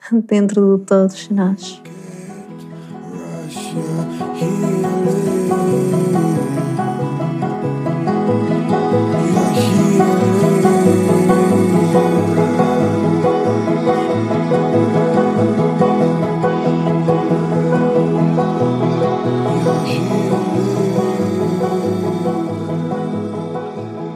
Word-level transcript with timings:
dentro 0.26 0.78
de 0.78 0.84
todos 0.84 1.28
nós. 1.30 1.82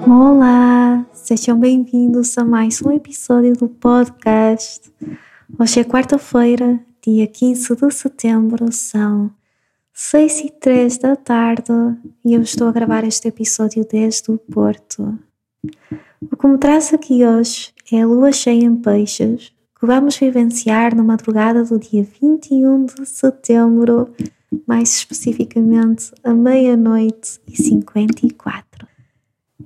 Olá, 0.06 1.04
sejam 1.12 1.58
bem-vindos 1.58 2.36
a 2.38 2.44
mais 2.44 2.80
um 2.82 2.90
episódio 2.92 3.54
do 3.54 3.68
podcast. 3.68 4.92
Hoje 5.58 5.80
é 5.80 5.84
quarta-feira, 5.84 6.80
dia 7.06 7.26
15 7.26 7.76
de 7.76 7.90
setembro, 7.92 8.72
são 8.72 9.30
6 9.92 10.40
e 10.40 10.50
3 10.50 10.98
da 10.98 11.16
tarde 11.16 11.70
e 12.24 12.32
eu 12.32 12.40
estou 12.40 12.66
a 12.66 12.72
gravar 12.72 13.04
este 13.04 13.28
episódio 13.28 13.86
desde 13.86 14.30
o 14.30 14.38
Porto. 14.38 15.18
O 16.32 16.36
que 16.36 16.46
me 16.46 16.56
traz 16.56 16.94
aqui 16.94 17.26
hoje 17.26 17.74
é 17.92 18.00
a 18.00 18.06
lua 18.06 18.32
cheia 18.32 18.64
em 18.64 18.74
peixes 18.74 19.52
que 19.78 19.86
vamos 19.86 20.16
vivenciar 20.16 20.94
na 20.94 21.02
madrugada 21.02 21.62
do 21.62 21.78
dia 21.78 22.02
21 22.02 22.86
de 22.86 23.06
setembro, 23.06 24.14
mais 24.66 24.94
especificamente 24.94 26.10
à 26.24 26.32
meia-noite 26.32 27.38
e 27.46 27.54
54 27.54 28.93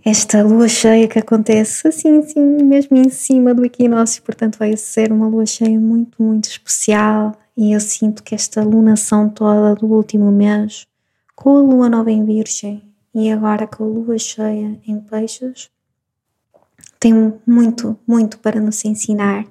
esta 0.08 0.42
lua 0.42 0.68
cheia 0.68 1.06
que 1.06 1.18
acontece 1.18 1.86
assim, 1.86 2.18
assim, 2.18 2.40
mesmo 2.40 2.96
em 2.96 3.10
cima 3.10 3.54
do 3.54 3.62
equinócio, 3.62 4.22
portanto 4.22 4.58
vai 4.58 4.74
ser 4.74 5.12
uma 5.12 5.28
lua 5.28 5.44
cheia 5.44 5.78
muito, 5.78 6.22
muito 6.22 6.48
especial 6.48 7.38
e 7.54 7.72
eu 7.74 7.80
sinto 7.80 8.22
que 8.22 8.34
esta 8.34 8.62
lunação 8.62 9.28
toda 9.28 9.74
do 9.74 9.86
último 9.86 10.32
mês, 10.32 10.86
com 11.36 11.58
a 11.58 11.60
lua 11.60 11.90
nova 11.90 12.10
em 12.10 12.24
Virgem 12.24 12.82
e 13.14 13.30
agora 13.30 13.66
com 13.66 13.84
a 13.84 13.86
lua 13.86 14.18
cheia 14.18 14.80
em 14.86 14.98
Peixes, 14.98 15.68
tem 16.98 17.12
muito, 17.46 17.94
muito 18.06 18.38
para 18.38 18.58
nos 18.58 18.82
ensinar. 18.86 19.44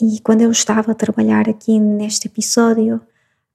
E 0.00 0.18
quando 0.20 0.42
eu 0.42 0.50
estava 0.50 0.92
a 0.92 0.94
trabalhar 0.96 1.48
aqui 1.48 1.78
neste 1.78 2.26
episódio, 2.26 3.00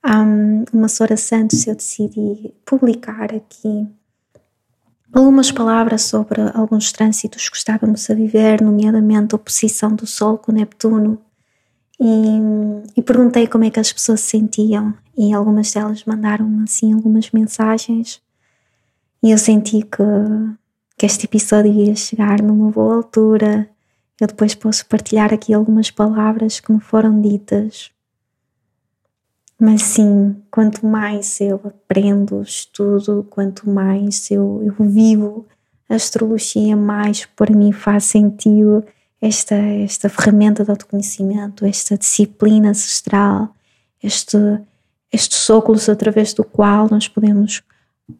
um, 0.05 0.63
uma 0.73 0.87
Sora 0.87 1.17
Santos, 1.17 1.67
eu 1.67 1.75
decidi 1.75 2.53
publicar 2.65 3.33
aqui 3.35 3.85
algumas 5.13 5.51
palavras 5.51 6.03
sobre 6.03 6.41
alguns 6.53 6.91
trânsitos 6.91 7.49
que 7.49 7.57
estávamos 7.57 8.09
a 8.09 8.13
viver, 8.13 8.61
nomeadamente 8.61 9.33
a 9.33 9.37
oposição 9.37 9.93
do 9.95 10.07
Sol 10.07 10.37
com 10.37 10.51
Neptuno, 10.51 11.19
e, 11.99 12.97
e, 12.97 13.01
perguntei 13.01 13.45
como 13.45 13.63
é 13.63 13.69
que 13.69 13.79
as 13.79 13.93
pessoas 13.93 14.21
se 14.21 14.29
sentiam, 14.29 14.93
e 15.15 15.33
algumas 15.33 15.71
delas 15.71 16.03
mandaram-me 16.05 16.63
assim 16.63 16.93
algumas 16.93 17.29
mensagens, 17.31 18.21
e 19.21 19.31
eu 19.31 19.37
senti 19.37 19.83
que, 19.83 20.03
que 20.97 21.05
este 21.05 21.25
episódio 21.25 21.71
ia 21.71 21.95
chegar 21.95 22.41
numa 22.41 22.71
boa 22.71 22.95
altura. 22.95 23.69
Eu 24.19 24.25
depois 24.25 24.55
posso 24.55 24.83
partilhar 24.87 25.31
aqui 25.31 25.53
algumas 25.53 25.91
palavras 25.91 26.59
que 26.59 26.71
me 26.71 26.79
foram 26.79 27.21
ditas 27.21 27.91
mas 29.61 29.83
sim, 29.83 30.35
quanto 30.49 30.83
mais 30.87 31.39
eu 31.39 31.61
aprendo, 31.63 32.41
estudo, 32.41 33.27
quanto 33.29 33.69
mais 33.69 34.31
eu, 34.31 34.59
eu 34.65 34.73
vivo 34.83 35.45
a 35.87 35.93
astrologia, 35.93 36.75
mais 36.75 37.27
para 37.35 37.55
mim 37.55 37.71
faz 37.71 38.05
sentido 38.05 38.83
esta, 39.21 39.53
esta 39.53 40.09
ferramenta 40.09 40.63
de 40.63 40.71
autoconhecimento, 40.71 41.63
esta 41.63 41.95
disciplina 41.95 42.69
ancestral, 42.69 43.55
este, 44.01 44.35
estes 45.13 45.47
óculos 45.47 45.87
através 45.87 46.33
do 46.33 46.43
qual 46.43 46.89
nós 46.89 47.07
podemos 47.07 47.61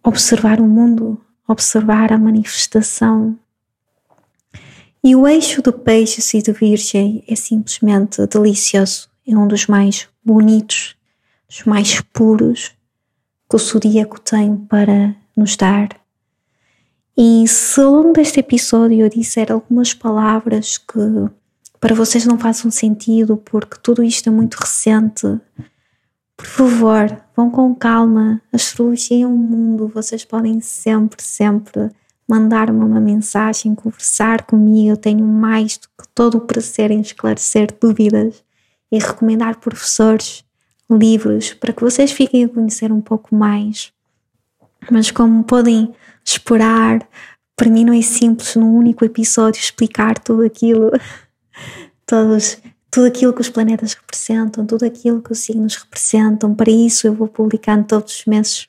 observar 0.04 0.62
o 0.62 0.68
mundo, 0.68 1.20
observar 1.48 2.14
a 2.14 2.20
manifestação. 2.20 3.36
E 5.04 5.16
o 5.16 5.28
eixo 5.28 5.64
do 5.64 5.74
peixe 5.74 6.38
e 6.38 6.44
do 6.44 6.54
virgem 6.54 7.24
é 7.28 7.36
simplesmente 7.36 8.28
delicioso, 8.28 9.10
é 9.28 9.36
um 9.36 9.48
dos 9.48 9.66
mais 9.66 10.08
bonitos 10.24 11.01
os 11.52 11.66
mais 11.66 12.00
puros 12.14 12.72
que 13.50 13.56
o 13.58 13.60
zodíaco 13.60 14.22
tem 14.22 14.56
para 14.56 15.14
nos 15.36 15.58
dar. 15.58 15.90
E 17.18 17.46
se 17.46 17.82
ao 17.82 17.92
longo 17.92 18.14
deste 18.14 18.40
episódio 18.40 19.02
eu 19.02 19.10
disser 19.10 19.52
algumas 19.52 19.94
palavras 19.94 20.78
que 20.78 21.30
para 21.78 21.94
vocês 21.94 22.26
não 22.26 22.40
façam 22.40 22.72
sentido, 22.72 23.36
porque 23.36 23.78
tudo 23.84 24.02
isto 24.02 24.30
é 24.30 24.32
muito 24.32 24.56
recente, 24.56 25.28
por 26.38 26.46
favor, 26.46 27.22
vão 27.36 27.52
com 27.52 27.76
calma. 27.76 28.42
A 28.54 28.56
astrologia 28.56 29.26
é 29.26 29.28
um 29.28 29.36
mundo, 29.36 29.90
vocês 29.90 30.24
podem 30.24 30.62
sempre, 30.62 31.22
sempre 31.22 31.90
mandar-me 32.26 32.80
uma 32.80 33.02
mensagem, 33.02 33.76
conversar 33.76 34.44
comigo. 34.46 34.92
Eu 34.92 34.98
tenho 34.98 35.26
mais 35.26 35.78
do 35.78 35.88
que 35.88 36.08
todo 36.16 36.38
o 36.38 36.42
prazer 36.42 36.92
em 36.92 37.02
esclarecer 37.02 37.76
dúvidas 37.80 38.42
e 38.90 38.98
recomendar 39.00 39.60
professores 39.60 40.46
livros 40.98 41.54
para 41.54 41.74
que 41.74 41.82
vocês 41.82 42.12
fiquem 42.12 42.46
a 42.46 42.50
conhecer 42.50 42.92
um 42.92 43.02
pouco 43.02 43.36
mais. 43.36 43.92
Mas 44.90 45.12
como 45.12 45.44
podem 45.44 45.94
esperar, 46.24 47.08
para 47.56 47.70
mim 47.70 47.86
não 47.86 47.94
é 47.94 48.02
simples 48.02 48.56
num 48.56 48.76
único 48.76 49.06
episódio 49.06 49.60
explicar 49.60 50.18
tudo 50.18 50.44
aquilo, 50.44 50.92
todos, 52.06 52.58
tudo 52.90 53.08
aquilo 53.08 53.34
que 53.34 53.42
os 53.42 53.50
planetas 53.50 53.94
representam, 53.94 54.66
tudo 54.66 54.86
aquilo 54.86 55.22
que 55.22 55.32
os 55.32 55.40
signos 55.40 55.76
representam. 55.76 56.56
Para 56.56 56.72
isso 56.72 57.08
eu 57.08 57.14
vou 57.14 57.28
publicando 57.28 57.86
todos 57.86 58.20
os 58.20 58.26
meses 58.26 58.68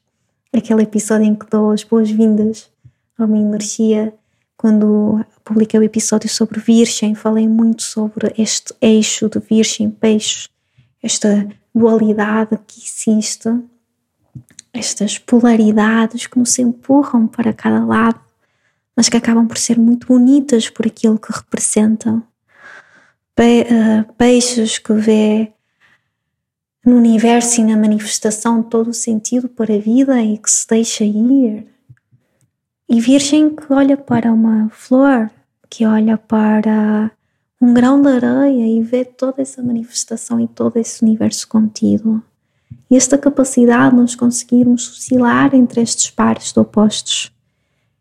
aquele 0.53 0.83
episódio 0.83 1.27
em 1.27 1.35
que 1.35 1.47
dou 1.49 1.71
as 1.71 1.83
boas-vindas 1.83 2.71
à 3.19 3.27
minha 3.27 3.47
energia. 3.47 4.13
Quando 4.57 5.25
publiquei 5.43 5.81
o 5.81 5.83
episódio 5.83 6.29
sobre 6.29 6.61
Virgem, 6.61 7.15
falei 7.15 7.49
muito 7.49 7.83
sobre 7.83 8.33
este 8.39 8.75
eixo 8.81 9.29
de 9.29 9.41
Virgem, 9.41 9.91
Peixes, 9.91 10.49
esta 11.03 11.49
dualidade 11.75 12.59
que 12.67 12.81
existe, 12.81 13.49
estas 14.73 15.19
polaridades 15.19 16.27
que 16.27 16.39
nos 16.39 16.59
empurram 16.59 17.27
para 17.27 17.53
cada 17.53 17.85
lado, 17.85 18.21
mas 18.97 19.09
que 19.09 19.17
acabam 19.17 19.47
por 19.47 19.59
ser 19.59 19.79
muito 19.79 20.07
bonitas 20.07 20.69
por 20.69 20.87
aquilo 20.87 21.19
que 21.19 21.33
representam. 21.33 22.23
Pe 23.35 23.63
uh, 23.63 24.13
peixes 24.15 24.79
que 24.79 24.93
vê 24.93 25.53
no 26.85 26.97
universo 26.97 27.61
e 27.61 27.65
na 27.65 27.77
manifestação 27.77 28.63
todo 28.63 28.89
o 28.89 28.95
sentido 28.95 29.49
para 29.49 29.75
a 29.75 29.79
vida 29.79 30.21
e 30.23 30.37
que 30.37 30.51
se 30.51 30.67
deixa 30.67 31.05
ir. 31.05 31.67
E 32.89 33.01
Virgem 33.01 33.55
que 33.55 33.73
olha 33.73 33.97
para 33.97 34.33
uma 34.33 34.69
flor, 34.71 35.31
que 35.71 35.87
olha 35.87 36.19
para 36.19 37.11
um 37.63 37.73
grão 37.73 38.03
de 38.03 38.09
areia 38.09 38.67
e 38.67 38.83
ver 38.83 39.15
toda 39.17 39.41
essa 39.41 39.63
manifestação 39.63 40.41
e 40.41 40.49
todo 40.49 40.79
esse 40.79 41.05
universo 41.05 41.47
contido. 41.47 42.21
E 42.91 42.97
esta 42.97 43.17
capacidade 43.17 43.95
de 43.95 44.01
nós 44.01 44.17
conseguirmos 44.17 44.91
oscilar 44.91 45.55
entre 45.55 45.81
estes 45.81 46.11
pares 46.11 46.53
de 46.53 46.59
opostos 46.59 47.31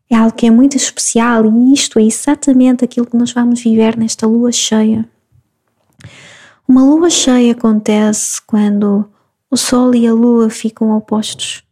é 0.09 0.15
algo 0.15 0.35
que 0.35 0.47
é 0.47 0.49
muito 0.49 0.75
especial 0.75 1.45
e 1.45 1.73
isto 1.73 1.99
é 1.99 2.01
exatamente 2.01 2.83
aquilo 2.83 3.05
que 3.05 3.15
nós 3.15 3.31
vamos 3.31 3.61
viver 3.61 3.95
nesta 3.95 4.25
lua 4.25 4.51
cheia. 4.51 5.07
Uma 6.67 6.83
lua 6.83 7.11
cheia 7.11 7.51
acontece 7.51 8.41
quando 8.41 9.07
o 9.49 9.55
Sol 9.55 9.93
e 9.93 10.07
a 10.07 10.13
Lua 10.13 10.49
ficam 10.49 10.89
opostos 10.97 11.63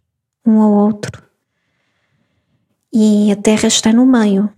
um 0.46 0.62
ao 0.62 0.72
outro 0.72 1.24
e 2.94 3.31
a 3.31 3.36
Terra 3.36 3.68
está 3.68 3.92
no 3.92 4.06
meio 4.06 4.50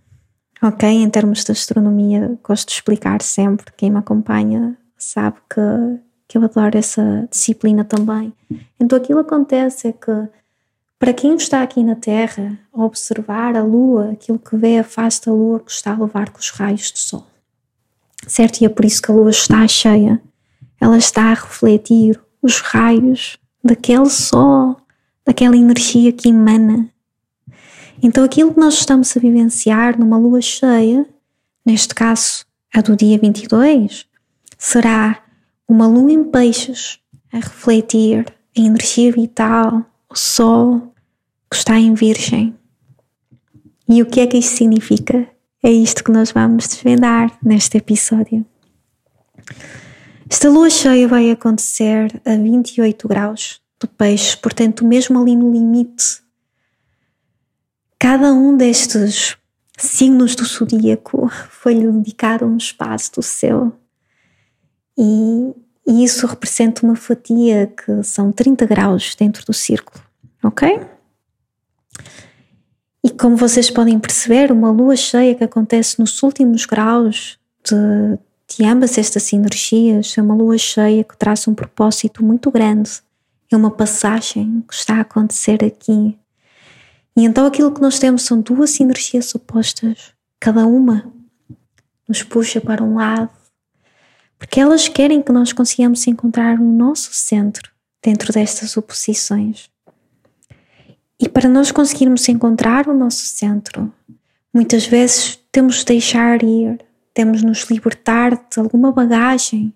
ok? 0.62 0.88
Em 0.88 1.10
termos 1.10 1.44
de 1.44 1.52
astronomia, 1.52 2.38
gosto 2.44 2.68
de 2.68 2.76
explicar 2.76 3.22
sempre. 3.22 3.72
Quem 3.76 3.90
me 3.90 3.98
acompanha 3.98 4.78
sabe 4.98 5.38
que, 5.50 6.00
que 6.28 6.38
eu 6.38 6.44
adoro 6.44 6.78
essa 6.78 7.28
disciplina 7.30 7.84
também. 7.84 8.34
Então, 8.80 8.98
aquilo 8.98 9.20
acontece 9.20 9.88
é 9.88 9.92
que, 9.92 10.28
para 11.00 11.14
quem 11.14 11.36
está 11.36 11.64
aqui 11.64 11.84
na 11.84 11.96
Terra, 11.96 12.58
observar 12.72 13.56
a 13.56 13.64
Lua, 13.64 14.12
aquilo 14.12 14.38
que 14.38 14.56
vê 14.56 14.78
afasta 14.78 15.32
a 15.32 15.34
Lua 15.34 15.60
que 15.60 15.72
está 15.72 15.94
a 15.94 16.00
levar 16.00 16.30
com 16.30 16.40
os 16.40 16.50
raios 16.52 16.92
do 16.92 17.00
Sol, 17.00 17.26
certo? 18.28 18.62
E 18.62 18.66
é 18.66 18.70
por 18.70 18.86
isso 18.86 19.02
que 19.02 19.12
a 19.12 19.16
Lua 19.16 19.32
está 19.32 19.68
cheia. 19.68 20.22
ela 20.80 20.98
está 20.98 21.32
a 21.32 21.34
refletir 21.34 22.20
os 22.42 22.60
raios 22.60 23.38
daquele 23.64 24.10
sol, 24.10 24.78
daquela 25.26 25.56
energia 25.56 26.12
que 26.12 26.30
emana. 26.30 26.90
Então, 28.02 28.24
aquilo 28.24 28.54
que 28.54 28.60
nós 28.60 28.76
estamos 28.76 29.16
a 29.16 29.20
vivenciar 29.20 30.00
numa 30.00 30.18
lua 30.18 30.42
cheia, 30.42 31.06
neste 31.66 31.94
caso 31.94 32.46
a 32.74 32.82
do 32.82 32.96
dia 32.96 33.18
22, 33.20 34.08
será 34.58 35.24
uma 35.68 35.88
lua 35.88 36.12
em 36.12 36.24
peixes 36.24 37.00
a 37.32 37.38
refletir 37.38 38.26
a 38.58 38.60
energia 38.60 39.12
vital, 39.12 39.86
o 40.10 40.16
sol 40.16 40.94
que 41.50 41.56
está 41.56 41.78
em 41.78 41.94
Virgem. 41.94 42.56
E 43.88 44.02
o 44.02 44.06
que 44.06 44.22
é 44.22 44.28
que 44.28 44.38
isto 44.38 44.58
significa? 44.58 45.28
É 45.64 45.70
isto 45.70 46.04
que 46.04 46.12
nós 46.12 46.32
vamos 46.32 46.68
desvendar 46.68 47.38
neste 47.44 47.78
episódio. 47.78 48.46
Esta 50.30 50.50
lua 50.50 50.70
cheia 50.70 51.08
vai 51.08 51.30
acontecer 51.30 52.22
a 52.26 52.36
28 52.36 53.08
graus 53.08 53.62
do 53.80 53.88
peixe, 53.88 54.36
portanto, 54.38 54.86
mesmo 54.86 55.20
ali 55.20 55.36
no 55.36 55.52
limite. 55.52 56.22
Cada 58.02 58.34
um 58.34 58.58
destes 58.58 59.38
signos 59.78 60.36
do 60.36 60.44
zodíaco 60.44 61.30
foi-lhe 61.52 61.88
dedicado 61.92 62.48
um 62.48 62.58
espaço 62.58 63.12
do 63.14 63.22
céu. 63.22 63.72
E, 64.98 65.54
e 65.88 66.04
isso 66.04 66.26
representa 66.26 66.84
uma 66.84 66.96
fatia 66.96 67.68
que 67.68 68.02
são 68.02 68.32
30 68.32 68.66
graus 68.66 69.14
dentro 69.14 69.46
do 69.46 69.54
círculo, 69.54 70.04
ok? 70.44 70.82
E 73.04 73.12
como 73.12 73.38
vocês 73.38 73.70
podem 73.70 74.00
perceber, 74.00 74.52
uma 74.52 74.72
lua 74.72 74.96
cheia 74.96 75.36
que 75.36 75.44
acontece 75.44 76.00
nos 76.00 76.24
últimos 76.24 76.66
graus 76.66 77.38
de, 77.64 78.18
de 78.58 78.66
ambas 78.66 78.98
estas 78.98 79.32
energias 79.32 80.18
é 80.18 80.24
uma 80.24 80.34
lua 80.34 80.58
cheia 80.58 81.04
que 81.04 81.16
traz 81.16 81.48
um 81.48 81.54
propósito 81.54 82.26
muito 82.26 82.50
grande. 82.50 82.90
É 83.52 83.56
uma 83.56 83.70
passagem 83.70 84.64
que 84.68 84.74
está 84.74 84.96
a 84.96 85.02
acontecer 85.02 85.64
aqui. 85.64 86.18
E 87.16 87.24
então 87.24 87.46
aquilo 87.46 87.74
que 87.74 87.82
nós 87.82 88.00
temos 88.00 88.24
são 88.24 88.40
duas 88.42 88.80
energias 88.80 89.34
opostas, 89.36 90.14
cada 90.40 90.66
uma 90.66 91.12
nos 92.08 92.24
puxa 92.24 92.60
para 92.60 92.84
um 92.84 92.96
lado, 92.96 93.30
porque 94.38 94.60
elas 94.60 94.88
querem 94.88 95.22
que 95.22 95.32
nós 95.32 95.54
consigamos 95.54 96.06
encontrar 96.08 96.60
o 96.60 96.64
nosso 96.64 97.14
centro 97.14 97.72
dentro 98.04 98.34
destas 98.34 98.76
oposições. 98.76 99.70
E 101.20 101.30
para 101.30 101.48
nós 101.48 101.72
conseguirmos 101.72 102.28
encontrar 102.28 102.88
o 102.88 102.98
nosso 102.98 103.24
centro, 103.26 103.94
muitas 104.52 104.86
vezes 104.88 105.40
temos 105.52 105.76
de 105.78 105.86
deixar 105.86 106.42
ir, 106.42 106.84
temos 107.14 107.42
de 107.42 107.46
nos 107.46 107.64
libertar 107.70 108.32
de 108.50 108.60
alguma 108.60 108.92
bagagem 108.92 109.74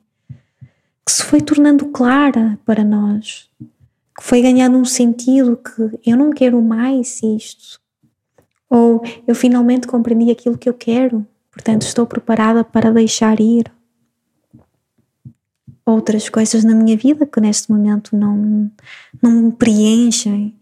que 1.06 1.12
se 1.12 1.24
foi 1.24 1.40
tornando 1.40 1.86
clara 1.90 2.58
para 2.66 2.84
nós, 2.84 3.48
que 4.18 4.24
foi 4.24 4.42
ganhando 4.42 4.78
um 4.78 4.86
sentido 4.86 5.58
que 5.58 6.10
eu 6.10 6.16
não 6.16 6.32
quero 6.32 6.62
mais 6.62 7.22
isto, 7.22 7.80
ou 8.70 9.02
eu 9.28 9.36
finalmente 9.36 9.88
compreendi 9.88 10.32
aquilo 10.32 10.58
que 10.58 10.70
eu 10.70 10.74
quero, 10.74 11.26
portanto 11.52 11.84
estou 11.84 12.06
preparada 12.06 12.64
para 12.64 12.92
deixar 12.92 13.40
ir 13.40 13.72
outras 15.86 16.30
coisas 16.30 16.64
na 16.64 16.74
minha 16.74 16.98
vida 16.98 17.26
que 17.26 17.40
neste 17.40 17.70
momento 17.72 18.16
não, 18.18 18.72
não 19.22 19.32
me 19.32 19.52
preenchem. 19.52 20.60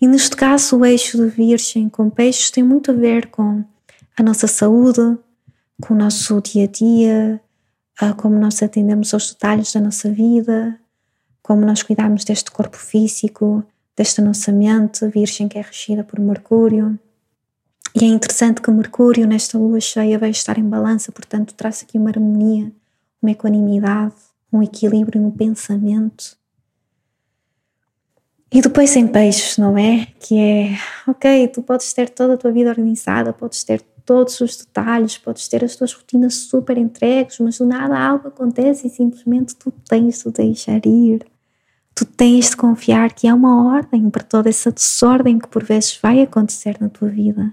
E 0.00 0.06
neste 0.06 0.36
caso, 0.36 0.78
o 0.78 0.84
eixo 0.86 1.18
de 1.18 1.28
Virgem 1.28 1.88
com 1.88 2.08
peixes 2.08 2.50
tem 2.50 2.62
muito 2.62 2.90
a 2.90 2.94
ver 2.94 3.26
com 3.26 3.62
a 4.16 4.22
nossa 4.22 4.46
saúde, 4.46 5.18
com 5.82 5.92
o 5.92 5.96
nosso 5.96 6.40
dia 6.40 6.64
a 6.64 6.66
dia, 6.66 7.40
como 8.16 8.38
nós 8.38 8.62
atendemos 8.62 9.12
aos 9.12 9.32
detalhes 9.32 9.72
da 9.72 9.80
nossa 9.80 10.10
vida, 10.10 10.78
como 11.48 11.64
nós 11.64 11.82
cuidamos 11.82 12.24
deste 12.24 12.50
corpo 12.50 12.76
físico, 12.76 13.64
desta 13.96 14.20
nossa 14.20 14.52
mente, 14.52 15.08
Virgem 15.08 15.48
que 15.48 15.56
é 15.56 15.62
regida 15.62 16.04
por 16.04 16.20
Mercúrio. 16.20 16.98
E 17.94 18.04
é 18.04 18.06
interessante 18.06 18.60
que 18.60 18.70
Mercúrio, 18.70 19.26
nesta 19.26 19.56
lua 19.56 19.80
cheia, 19.80 20.18
vai 20.18 20.28
estar 20.28 20.58
em 20.58 20.68
balança, 20.68 21.10
portanto, 21.10 21.54
traz 21.54 21.82
aqui 21.82 21.96
uma 21.96 22.10
harmonia, 22.10 22.70
uma 23.22 23.30
equanimidade, 23.30 24.14
um 24.52 24.62
equilíbrio 24.62 25.22
no 25.22 25.32
pensamento. 25.32 26.36
E 28.52 28.60
depois 28.60 28.94
em 28.94 29.06
peixes, 29.06 29.56
não 29.56 29.78
é? 29.78 30.06
Que 30.20 30.38
é, 30.38 30.78
ok, 31.06 31.48
tu 31.48 31.62
podes 31.62 31.94
ter 31.94 32.10
toda 32.10 32.34
a 32.34 32.36
tua 32.36 32.52
vida 32.52 32.68
organizada, 32.68 33.32
podes 33.32 33.64
ter 33.64 33.80
todos 34.04 34.38
os 34.42 34.54
detalhes, 34.54 35.16
podes 35.16 35.48
ter 35.48 35.64
as 35.64 35.74
tuas 35.76 35.94
rotinas 35.94 36.34
super 36.34 36.76
entregues, 36.76 37.38
mas 37.38 37.56
do 37.56 37.64
nada 37.64 37.98
algo 37.98 38.28
acontece 38.28 38.86
e 38.86 38.90
simplesmente 38.90 39.56
tu 39.56 39.72
tens 39.88 40.22
de 40.22 40.30
deixar 40.30 40.84
ir. 40.84 41.26
Tu 41.98 42.04
tens 42.04 42.50
de 42.50 42.56
confiar 42.56 43.12
que 43.12 43.26
há 43.26 43.34
uma 43.34 43.74
ordem 43.74 44.08
para 44.08 44.22
toda 44.22 44.48
essa 44.48 44.70
desordem 44.70 45.36
que 45.36 45.48
por 45.48 45.64
vezes 45.64 45.98
vai 46.00 46.22
acontecer 46.22 46.76
na 46.80 46.88
tua 46.88 47.08
vida. 47.08 47.52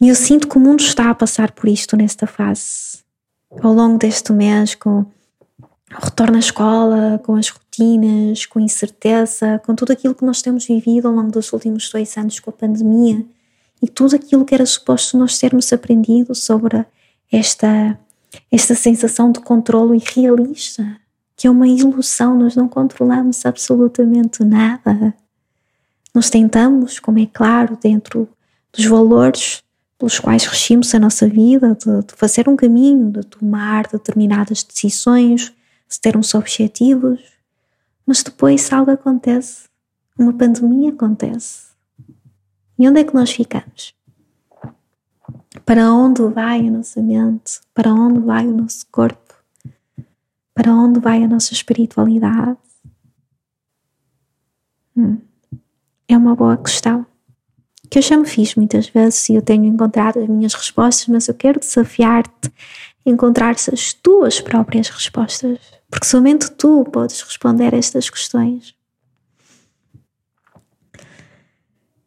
E 0.00 0.08
eu 0.08 0.14
sinto 0.14 0.46
que 0.46 0.56
o 0.56 0.60
mundo 0.60 0.78
está 0.78 1.10
a 1.10 1.16
passar 1.16 1.50
por 1.50 1.68
isto 1.68 1.96
nesta 1.96 2.24
fase. 2.24 3.02
Ao 3.60 3.72
longo 3.72 3.98
deste 3.98 4.32
mês, 4.32 4.76
com 4.76 5.00
o 5.00 5.06
retorno 6.00 6.36
à 6.36 6.38
escola, 6.38 7.20
com 7.24 7.34
as 7.34 7.48
rotinas, 7.48 8.46
com 8.46 8.60
a 8.60 8.62
incerteza, 8.62 9.60
com 9.66 9.74
tudo 9.74 9.92
aquilo 9.92 10.14
que 10.14 10.24
nós 10.24 10.40
temos 10.40 10.64
vivido 10.64 11.08
ao 11.08 11.14
longo 11.14 11.32
dos 11.32 11.52
últimos 11.52 11.90
dois 11.90 12.16
anos 12.16 12.38
com 12.38 12.50
a 12.50 12.52
pandemia 12.52 13.26
e 13.82 13.88
tudo 13.88 14.14
aquilo 14.14 14.44
que 14.44 14.54
era 14.54 14.64
suposto 14.64 15.18
nós 15.18 15.40
termos 15.40 15.72
aprendido 15.72 16.36
sobre 16.36 16.86
esta, 17.32 17.98
esta 18.48 18.76
sensação 18.76 19.32
de 19.32 19.40
controlo 19.40 19.92
irrealista, 19.92 21.01
que 21.36 21.46
é 21.46 21.50
uma 21.50 21.66
ilusão, 21.66 22.36
nós 22.36 22.54
não 22.54 22.68
controlamos 22.68 23.44
absolutamente 23.44 24.44
nada. 24.44 25.14
Nós 26.14 26.30
tentamos, 26.30 26.98
como 26.98 27.18
é 27.18 27.26
claro, 27.26 27.78
dentro 27.80 28.28
dos 28.72 28.84
valores 28.84 29.62
pelos 29.98 30.18
quais 30.18 30.44
regimos 30.44 30.94
a 30.94 30.98
nossa 30.98 31.28
vida, 31.28 31.74
de, 31.74 32.06
de 32.06 32.14
fazer 32.14 32.48
um 32.48 32.56
caminho, 32.56 33.10
de 33.10 33.24
tomar 33.24 33.86
determinadas 33.86 34.62
decisões, 34.62 35.52
de 35.88 36.00
termos 36.00 36.34
objetivos, 36.34 37.20
mas 38.04 38.22
depois 38.22 38.72
algo 38.72 38.90
acontece, 38.90 39.68
uma 40.18 40.32
pandemia 40.32 40.90
acontece 40.90 41.72
e 42.82 42.88
onde 42.88 42.98
é 42.98 43.04
que 43.04 43.14
nós 43.14 43.30
ficamos? 43.30 43.94
Para 45.64 45.92
onde 45.92 46.20
vai 46.34 46.66
a 46.66 46.70
nossa 46.70 47.00
mente? 47.00 47.60
Para 47.72 47.94
onde 47.94 48.18
vai 48.18 48.44
o 48.44 48.56
nosso 48.56 48.84
corpo? 48.90 49.21
Para 50.54 50.72
onde 50.72 51.00
vai 51.00 51.22
a 51.22 51.28
nossa 51.28 51.52
espiritualidade? 51.52 52.58
Hum. 54.96 55.18
É 56.08 56.16
uma 56.16 56.34
boa 56.34 56.56
questão 56.56 57.06
que 57.92 57.98
eu 57.98 58.02
já 58.02 58.16
me 58.16 58.26
fiz 58.26 58.54
muitas 58.54 58.88
vezes 58.88 59.28
e 59.28 59.34
eu 59.34 59.42
tenho 59.42 59.66
encontrado 59.66 60.18
as 60.18 60.26
minhas 60.26 60.54
respostas, 60.54 61.06
mas 61.08 61.28
eu 61.28 61.34
quero 61.34 61.60
desafiar-te 61.60 62.50
a 63.04 63.10
encontrar 63.10 63.50
as 63.50 63.92
tuas 63.92 64.40
próprias 64.40 64.88
respostas, 64.88 65.58
porque 65.90 66.06
somente 66.06 66.50
tu 66.52 66.84
podes 66.84 67.20
responder 67.20 67.74
a 67.74 67.76
estas 67.76 68.08
questões. 68.08 68.74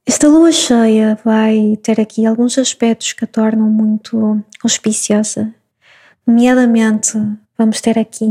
Esta 0.08 0.28
lua 0.28 0.52
cheia 0.52 1.20
vai 1.24 1.78
ter 1.84 2.02
aqui 2.02 2.26
alguns 2.26 2.58
aspectos 2.58 3.14
que 3.14 3.24
a 3.24 3.28
tornam 3.28 3.70
muito 3.70 4.44
auspiciosa. 4.64 5.54
Nomeadamente, 6.26 7.16
vamos 7.58 7.82
ter 7.82 7.98
aqui 7.98 8.26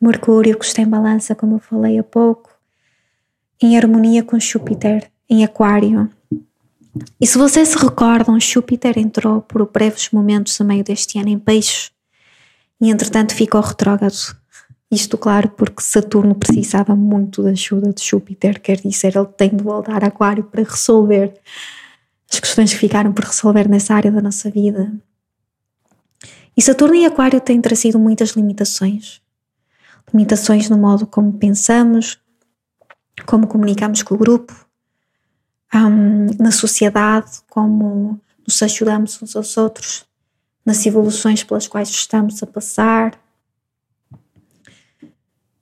Mercúrio, 0.00 0.58
que 0.58 0.64
está 0.64 0.82
em 0.82 0.88
balança, 0.88 1.34
como 1.34 1.56
eu 1.56 1.58
falei 1.58 1.98
há 1.98 2.04
pouco, 2.04 2.50
em 3.62 3.76
harmonia 3.76 4.22
com 4.22 4.38
Júpiter, 4.38 5.10
em 5.28 5.44
Aquário. 5.44 6.10
E 7.20 7.26
se 7.26 7.38
vocês 7.38 7.68
se 7.68 7.78
recordam, 7.78 8.38
Júpiter 8.38 8.98
entrou 8.98 9.40
por 9.40 9.70
breves 9.70 10.10
momentos 10.10 10.60
a 10.60 10.64
meio 10.64 10.84
deste 10.84 11.18
ano 11.18 11.28
em 11.28 11.38
Peixes 11.38 11.90
e, 12.80 12.90
entretanto, 12.90 13.34
ficou 13.34 13.60
retrógrado 13.60 14.36
isto, 14.90 15.18
claro, 15.18 15.48
porque 15.50 15.82
Saturno 15.82 16.34
precisava 16.34 16.94
muito 16.94 17.42
da 17.42 17.50
ajuda 17.50 17.92
de 17.92 18.04
Júpiter, 18.04 18.60
quer 18.60 18.80
dizer, 18.80 19.16
ele 19.16 19.26
tem 19.26 19.50
de 19.50 19.62
voltar 19.62 20.04
a 20.04 20.08
Aquário 20.08 20.44
para 20.44 20.62
resolver 20.62 21.34
as 22.30 22.38
questões 22.38 22.72
que 22.72 22.78
ficaram 22.78 23.12
por 23.12 23.24
resolver 23.24 23.68
nessa 23.68 23.94
área 23.94 24.12
da 24.12 24.20
nossa 24.20 24.48
vida. 24.48 24.92
E 26.56 26.62
Saturno 26.62 26.94
e 26.94 27.04
Aquário 27.04 27.40
têm 27.40 27.60
trazido 27.60 27.98
muitas 27.98 28.30
limitações. 28.30 29.20
Limitações 30.12 30.70
no 30.70 30.78
modo 30.78 31.06
como 31.06 31.32
pensamos, 31.32 32.18
como 33.26 33.46
comunicamos 33.46 34.02
com 34.02 34.14
o 34.14 34.18
grupo, 34.18 34.66
um, 35.74 36.26
na 36.42 36.50
sociedade, 36.50 37.40
como 37.50 38.20
nos 38.46 38.62
ajudamos 38.62 39.20
uns 39.20 39.36
aos 39.36 39.56
outros, 39.56 40.06
nas 40.64 40.86
evoluções 40.86 41.42
pelas 41.44 41.66
quais 41.66 41.90
estamos 41.90 42.42
a 42.42 42.46
passar 42.46 43.18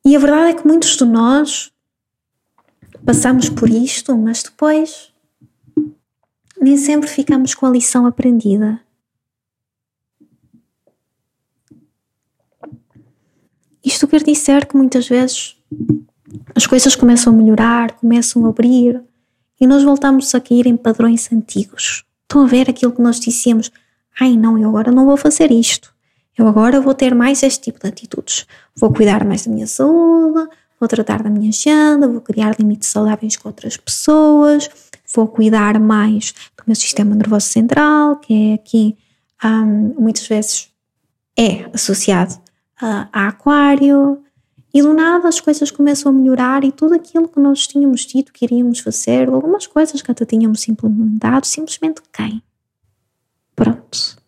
e 0.06 0.14
a 0.14 0.18
verdade 0.18 0.50
é 0.50 0.54
que 0.54 0.66
muitos 0.66 0.98
de 0.98 1.04
nós 1.06 1.72
passamos 3.06 3.48
por 3.48 3.70
isto, 3.70 4.14
mas 4.18 4.42
depois 4.42 5.10
nem 6.60 6.76
sempre 6.76 7.08
ficamos 7.08 7.54
com 7.54 7.64
a 7.64 7.70
lição 7.70 8.04
aprendida. 8.04 8.83
Quer 14.14 14.22
dizer 14.22 14.66
que 14.66 14.76
muitas 14.76 15.08
vezes 15.08 15.56
as 16.54 16.66
coisas 16.66 16.94
começam 16.94 17.32
a 17.32 17.36
melhorar, 17.36 17.92
começam 17.92 18.46
a 18.46 18.48
abrir 18.48 19.02
e 19.60 19.66
nós 19.66 19.82
voltamos 19.82 20.34
a 20.34 20.40
cair 20.40 20.66
em 20.66 20.76
padrões 20.76 21.30
antigos. 21.32 22.04
Estão 22.22 22.42
a 22.42 22.46
ver 22.46 22.70
aquilo 22.70 22.92
que 22.92 23.02
nós 23.02 23.18
dissemos? 23.18 23.70
Ai, 24.20 24.36
não, 24.36 24.58
eu 24.58 24.68
agora 24.68 24.92
não 24.92 25.04
vou 25.04 25.16
fazer 25.16 25.50
isto. 25.50 25.92
Eu 26.36 26.48
agora 26.48 26.80
vou 26.80 26.94
ter 26.94 27.14
mais 27.14 27.42
este 27.42 27.64
tipo 27.64 27.80
de 27.80 27.88
atitudes. 27.88 28.46
Vou 28.74 28.92
cuidar 28.92 29.24
mais 29.24 29.44
da 29.44 29.52
minha 29.52 29.66
saúde, 29.66 30.48
vou 30.78 30.88
tratar 30.88 31.22
da 31.22 31.30
minha 31.30 31.50
agenda, 31.50 32.08
vou 32.08 32.20
criar 32.20 32.56
limites 32.58 32.88
saudáveis 32.88 33.36
com 33.36 33.48
outras 33.48 33.76
pessoas, 33.76 34.68
vou 35.14 35.28
cuidar 35.28 35.78
mais 35.78 36.32
do 36.56 36.64
meu 36.66 36.74
sistema 36.74 37.14
nervoso 37.14 37.46
central, 37.46 38.16
que 38.16 38.52
é 38.52 38.54
aqui 38.54 38.96
um, 39.44 39.94
muitas 39.98 40.26
vezes 40.26 40.68
é 41.36 41.68
associado 41.72 42.43
a, 42.80 43.08
a 43.12 43.28
aquário, 43.28 44.22
e 44.74 44.82
do 44.82 44.92
nada 44.92 45.28
as 45.28 45.38
coisas 45.38 45.70
começam 45.70 46.10
a 46.10 46.12
melhorar 46.12 46.64
e 46.64 46.72
tudo 46.72 46.94
aquilo 46.94 47.28
que 47.28 47.38
nós 47.38 47.64
tínhamos 47.64 48.00
dito 48.00 48.32
que 48.32 48.44
iríamos 48.44 48.80
fazer, 48.80 49.28
algumas 49.28 49.68
coisas 49.68 50.02
que 50.02 50.10
até 50.10 50.24
tínhamos 50.24 50.66
implementado, 50.68 51.46
simplesmente 51.46 52.02
caem. 52.10 52.42
Pronto. 53.54 54.18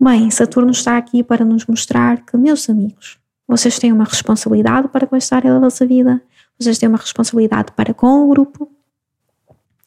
Bem, 0.00 0.30
Saturno 0.30 0.70
está 0.70 0.96
aqui 0.96 1.22
para 1.24 1.44
nos 1.44 1.66
mostrar 1.66 2.24
que, 2.24 2.36
meus 2.36 2.70
amigos, 2.70 3.18
vocês 3.46 3.76
têm 3.78 3.92
uma 3.92 4.04
responsabilidade 4.04 4.86
para 4.86 5.06
com 5.06 5.16
esta 5.16 5.34
área 5.34 5.52
da 5.52 5.58
vossa 5.58 5.84
vida, 5.84 6.22
vocês 6.58 6.78
têm 6.78 6.88
uma 6.88 6.98
responsabilidade 6.98 7.72
para 7.72 7.92
com 7.92 8.24
o 8.24 8.28
grupo, 8.28 8.70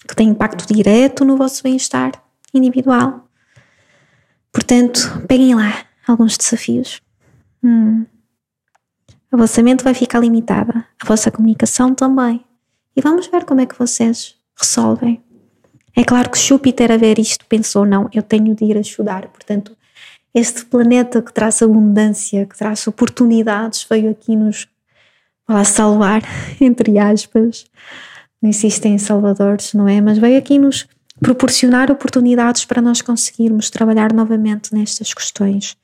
que 0.05 0.15
tem 0.15 0.29
impacto 0.29 0.71
direto 0.71 1.23
no 1.23 1.37
vosso 1.37 1.63
bem-estar 1.63 2.11
individual. 2.53 3.27
Portanto, 4.51 5.23
peguem 5.27 5.55
lá 5.55 5.85
alguns 6.05 6.37
desafios. 6.37 7.01
Hum. 7.65 8.05
A 9.31 9.37
vossa 9.37 9.63
mente 9.63 9.83
vai 9.83 9.95
ficar 9.95 10.19
limitada, 10.19 10.85
a 11.01 11.05
vossa 11.05 11.31
comunicação 11.31 11.95
também. 11.95 12.45
E 12.95 13.01
vamos 13.01 13.25
ver 13.25 13.43
como 13.43 13.59
é 13.59 13.65
que 13.65 13.77
vocês 13.77 14.35
resolvem. 14.55 15.21
É 15.95 16.03
claro 16.03 16.29
que 16.29 16.37
Júpiter 16.37 16.91
a 16.91 16.97
ver 16.97 17.17
isto 17.17 17.43
pensou, 17.47 17.83
não, 17.85 18.07
eu 18.13 18.21
tenho 18.21 18.53
de 18.53 18.65
ir 18.65 18.77
ajudar. 18.77 19.27
Portanto, 19.29 19.75
este 20.33 20.63
planeta 20.65 21.21
que 21.21 21.33
traz 21.33 21.61
abundância, 21.61 22.45
que 22.45 22.55
traz 22.55 22.85
oportunidades, 22.85 23.85
veio 23.89 24.11
aqui 24.11 24.35
nos 24.35 24.67
lá, 25.49 25.63
salvar, 25.63 26.21
entre 26.61 26.99
aspas. 26.99 27.65
Não 28.41 28.49
existem 28.49 28.97
salvadores, 28.99 29.73
não 29.73 29.87
é? 29.87 29.99
Mas 29.99 30.19
veio 30.19 30.37
aqui 30.37 30.59
nos 30.59 30.87
proporcionar 31.19 31.89
oportunidades 31.89 32.63
para 32.63 32.81
nós 32.81 33.01
conseguirmos 33.01 33.71
trabalhar 33.71 34.13
novamente 34.13 34.73
nestas 34.73 35.13
questões. 35.13 35.75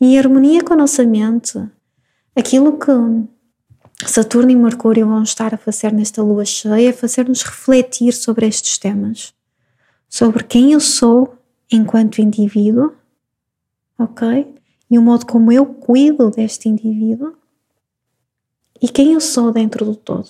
Em 0.00 0.18
harmonia 0.18 0.62
com 0.62 0.74
a 0.74 0.76
nossa 0.76 1.04
mente, 1.04 1.58
Aquilo 2.38 2.78
que 2.78 2.92
Saturno 4.06 4.52
e 4.52 4.54
Mercúrio 4.54 5.08
vão 5.08 5.24
estar 5.24 5.52
a 5.52 5.58
fazer 5.58 5.92
nesta 5.92 6.22
lua 6.22 6.44
cheia 6.44 6.90
é 6.90 6.92
fazer-nos 6.92 7.42
refletir 7.42 8.12
sobre 8.12 8.46
estes 8.46 8.78
temas. 8.78 9.34
Sobre 10.08 10.44
quem 10.44 10.70
eu 10.70 10.78
sou 10.78 11.36
enquanto 11.68 12.20
indivíduo, 12.20 12.94
ok? 13.98 14.54
E 14.88 14.96
o 14.96 15.02
modo 15.02 15.26
como 15.26 15.50
eu 15.50 15.66
cuido 15.66 16.30
deste 16.30 16.68
indivíduo 16.68 17.34
e 18.80 18.88
quem 18.88 19.14
eu 19.14 19.20
sou 19.20 19.50
dentro 19.50 19.84
do 19.84 19.96
todo. 19.96 20.28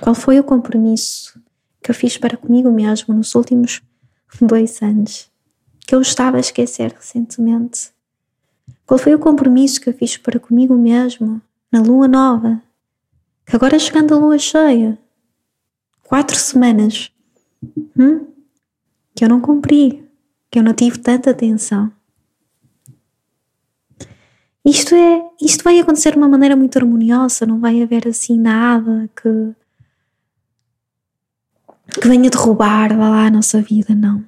Qual 0.00 0.14
foi 0.14 0.38
o 0.38 0.44
compromisso 0.44 1.42
que 1.82 1.90
eu 1.90 1.94
fiz 1.94 2.16
para 2.16 2.36
comigo 2.36 2.70
mesmo 2.70 3.12
nos 3.12 3.34
últimos 3.34 3.82
dois 4.40 4.80
anos 4.80 5.28
que 5.80 5.92
eu 5.92 6.00
estava 6.00 6.36
a 6.36 6.40
esquecer 6.40 6.92
recentemente? 6.92 7.95
Qual 8.86 8.98
foi 8.98 9.14
o 9.14 9.18
compromisso 9.18 9.80
que 9.80 9.88
eu 9.88 9.94
fiz 9.94 10.16
para 10.16 10.38
comigo 10.38 10.74
mesmo 10.76 11.42
na 11.72 11.80
lua 11.80 12.06
nova? 12.06 12.62
Que 13.44 13.56
agora 13.56 13.78
chegando 13.78 14.14
a 14.14 14.18
lua 14.18 14.38
cheia, 14.38 14.98
quatro 16.04 16.36
semanas, 16.36 17.10
hum? 17.98 18.26
que 19.14 19.24
eu 19.24 19.28
não 19.28 19.40
cumpri, 19.40 20.08
que 20.50 20.58
eu 20.58 20.62
não 20.62 20.72
tive 20.72 20.98
tanta 20.98 21.30
atenção. 21.30 21.90
Isto 24.64 24.94
é, 24.94 25.22
isto 25.40 25.62
vai 25.62 25.78
acontecer 25.78 26.12
de 26.12 26.18
uma 26.18 26.28
maneira 26.28 26.56
muito 26.56 26.76
harmoniosa, 26.76 27.46
não 27.46 27.60
vai 27.60 27.82
haver 27.82 28.06
assim 28.08 28.38
nada 28.38 29.08
que 29.14 29.54
que 32.00 32.08
venha 32.08 32.28
derrubar 32.28 32.96
lá 32.96 33.26
a 33.26 33.30
nossa 33.30 33.60
vida, 33.62 33.94
não. 33.94 34.24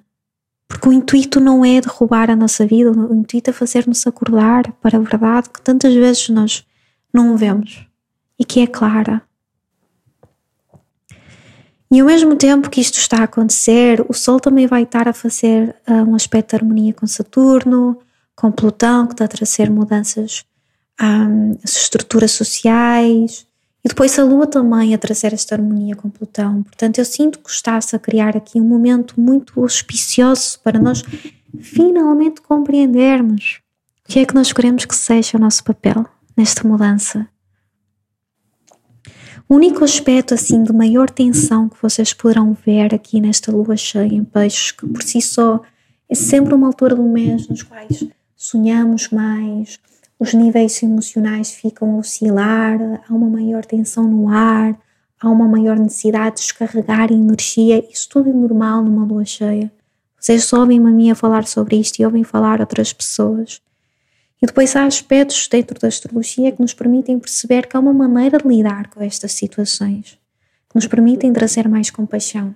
Porque 0.69 0.89
o 0.89 0.93
intuito 0.93 1.41
não 1.41 1.65
é 1.65 1.81
derrubar 1.81 2.31
a 2.31 2.37
nossa 2.37 2.67
vida, 2.67 2.93
o 2.93 3.15
intuito 3.15 3.49
é 3.49 3.53
fazer-nos 3.53 4.07
acordar 4.07 4.71
para 4.83 4.99
a 4.99 5.01
verdade 5.01 5.49
que 5.49 5.63
tantas 5.63 5.95
vezes 5.95 6.29
nós 6.29 6.67
não 7.13 7.37
vemos 7.37 7.87
e 8.39 8.45
que 8.45 8.61
é 8.61 8.67
clara. 8.67 9.23
E 11.91 12.01
ao 12.01 12.07
mesmo 12.07 12.37
tempo 12.37 12.69
que 12.69 12.83
isto 12.83 12.99
está 12.99 13.21
a 13.21 13.25
acontecer, 13.25 14.05
o 14.09 14.13
Sol 14.13 14.39
também 14.39 14.67
vai 14.67 14.83
estar 14.83 15.09
a 15.09 15.15
fazer 15.15 15.75
uh, 15.89 16.05
um 16.05 16.15
aspecto 16.15 16.51
de 16.51 16.57
harmonia 16.57 16.93
com 16.93 17.07
Saturno, 17.07 17.99
com 18.37 18.53
Plutão, 18.53 19.07
que 19.07 19.15
está 19.15 19.25
a 19.25 19.29
trazer 19.29 19.71
mudanças 19.71 20.45
um, 21.01 21.53
ah, 21.53 21.59
estruturas 21.65 22.33
sociais, 22.33 23.48
e 23.85 23.89
depois 23.89 24.19
a 24.19 24.25
Lua 24.25 24.47
também 24.47 24.95
a 24.95 24.99
trazer 24.99 25.33
esta 25.33 25.55
harmonia 25.55 25.95
com 25.95 26.11
Plutão. 26.11 26.63
Portanto, 26.63 26.99
eu 26.99 27.05
sinto 27.05 27.39
que 27.39 27.51
está-se 27.51 27.95
a 27.95 27.99
criar 27.99 28.37
aqui 28.37 28.61
um 28.61 28.65
momento 28.65 29.21
muito 29.21 29.61
auspicioso 29.61 30.59
para 30.61 30.79
nós 30.79 31.03
finalmente 31.61 32.41
compreendermos 32.41 33.61
o 34.05 34.13
que 34.13 34.19
é 34.19 34.27
que 34.27 34.35
nós 34.35 34.53
queremos 34.53 34.85
que 34.85 34.97
seja 34.97 35.37
o 35.37 35.41
nosso 35.41 35.63
papel 35.63 36.05
nesta 36.37 36.67
mudança. 36.67 37.29
O 39.49 39.55
único 39.55 39.83
aspecto 39.83 40.35
assim 40.35 40.63
de 40.63 40.73
maior 40.73 41.09
tensão 41.09 41.69
que 41.69 41.81
vocês 41.81 42.13
poderão 42.13 42.57
ver 42.67 42.95
aqui 42.95 43.21
nesta 43.21 43.51
lua 43.51 43.77
cheia 43.77 44.15
em 44.15 44.25
peixes, 44.25 44.73
que 44.73 44.87
por 44.87 45.03
si 45.03 45.23
só 45.23 45.63
é 46.09 46.15
sempre 46.15 46.53
uma 46.55 46.67
altura 46.67 46.95
do 46.95 47.03
mês 47.03 47.49
nos 47.49 47.63
quais 47.63 48.07
sonhamos 48.37 49.09
mais, 49.09 49.79
os 50.19 50.35
níveis 50.35 50.83
emocionais 50.83 51.53
ficam 51.53 51.95
a 51.95 51.99
oscilar, 51.99 52.79
há 53.09 53.15
uma 53.15 53.29
maior 53.29 53.65
tensão 53.65 54.05
no 54.05 54.29
ar, 54.29 54.77
há 55.21 55.29
uma 55.29 55.47
maior 55.47 55.79
necessidade 55.79 56.37
de 56.37 56.43
descarregar 56.43 57.13
energia. 57.13 57.85
Isso 57.91 58.09
tudo 58.09 58.29
é 58.29 58.33
normal 58.33 58.83
numa 58.83 59.05
lua 59.05 59.25
cheia. 59.25 59.71
Vocês 60.19 60.53
ouvem-me 60.53 60.89
a 60.89 60.93
mim 60.93 61.11
a 61.11 61.15
falar 61.15 61.47
sobre 61.47 61.77
isto 61.77 62.01
e 62.01 62.05
ouvem 62.05 62.25
falar 62.25 62.61
outras 62.61 62.93
pessoas. 62.93 63.61
E 64.43 64.47
depois 64.47 64.75
há 64.75 64.85
aspectos 64.85 65.49
dentro 65.49 65.79
da 65.79 65.89
astrologia 65.89 66.51
que 66.51 66.61
nos 66.61 66.75
permitem 66.75 67.19
perceber 67.19 67.67
que 67.67 67.77
há 67.77 67.81
uma 67.81 67.93
maneira 67.93 68.39
de 68.39 68.49
lidar 68.49 68.89
com 68.89 69.03
estas 69.03 69.33
situações, 69.33 70.19
que 70.69 70.77
nos 70.77 70.87
permitem 70.87 71.33
trazer 71.33 71.69
mais 71.69 71.91
compaixão. 71.91 72.55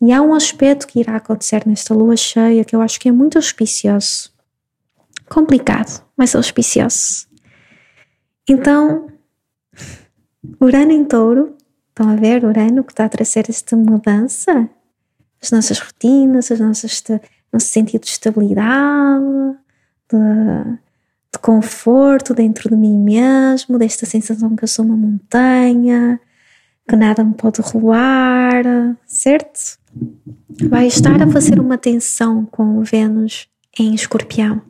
E 0.00 0.12
há 0.12 0.22
um 0.22 0.32
aspecto 0.32 0.86
que 0.86 1.00
irá 1.00 1.16
acontecer 1.16 1.66
nesta 1.66 1.92
lua 1.92 2.16
cheia 2.16 2.64
que 2.64 2.74
eu 2.74 2.80
acho 2.80 3.00
que 3.00 3.08
é 3.08 3.12
muito 3.12 3.36
auspicioso 3.36 4.30
complicado, 5.28 6.07
mas 6.18 6.34
auspicioso. 6.34 7.28
Então, 8.48 9.06
Urano 10.60 10.90
em 10.90 11.04
touro, 11.04 11.56
estão 11.88 12.08
a 12.08 12.16
ver 12.16 12.44
Urano 12.44 12.82
que 12.82 12.92
está 12.92 13.04
a 13.04 13.08
trazer 13.08 13.46
esta 13.48 13.76
mudança? 13.76 14.68
As 15.40 15.52
nossas 15.52 15.78
rotinas, 15.78 16.50
as 16.50 16.58
nossas, 16.58 17.04
nosso 17.52 17.66
sentido 17.66 18.02
de 18.02 18.08
estabilidade, 18.08 19.24
de, 20.10 20.72
de 21.32 21.38
conforto 21.40 22.34
dentro 22.34 22.68
de 22.68 22.76
mim 22.76 22.98
mesmo, 22.98 23.78
desta 23.78 24.04
sensação 24.04 24.56
que 24.56 24.64
eu 24.64 24.68
sou 24.68 24.84
uma 24.84 24.96
montanha, 24.96 26.20
que 26.88 26.96
nada 26.96 27.22
me 27.22 27.34
pode 27.34 27.60
roubar, 27.60 28.64
certo? 29.06 29.78
Vai 30.68 30.88
estar 30.88 31.22
a 31.22 31.30
fazer 31.30 31.60
uma 31.60 31.78
tensão 31.78 32.44
com 32.46 32.78
o 32.78 32.82
Vênus 32.82 33.46
em 33.78 33.94
escorpião. 33.94 34.60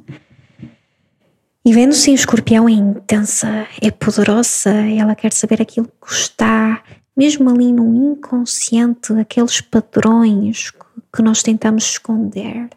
E 1.69 1.73
vendo-se 1.75 2.11
em 2.11 2.15
escorpião 2.15 2.67
é 2.67 2.73
intensa, 2.73 3.67
é 3.83 3.91
poderosa, 3.91 4.71
ela 4.71 5.15
quer 5.15 5.35
saber 5.35 5.61
aquilo 5.61 5.87
que 5.87 6.11
está, 6.11 6.83
mesmo 7.15 7.51
ali 7.51 7.75
no 7.75 7.95
inconsciente, 7.95 9.13
aqueles 9.13 9.61
padrões 9.61 10.73
que 11.15 11.21
nós 11.21 11.43
tentamos 11.43 11.85
esconder, 11.85 12.71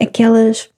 aquelas 0.00 0.70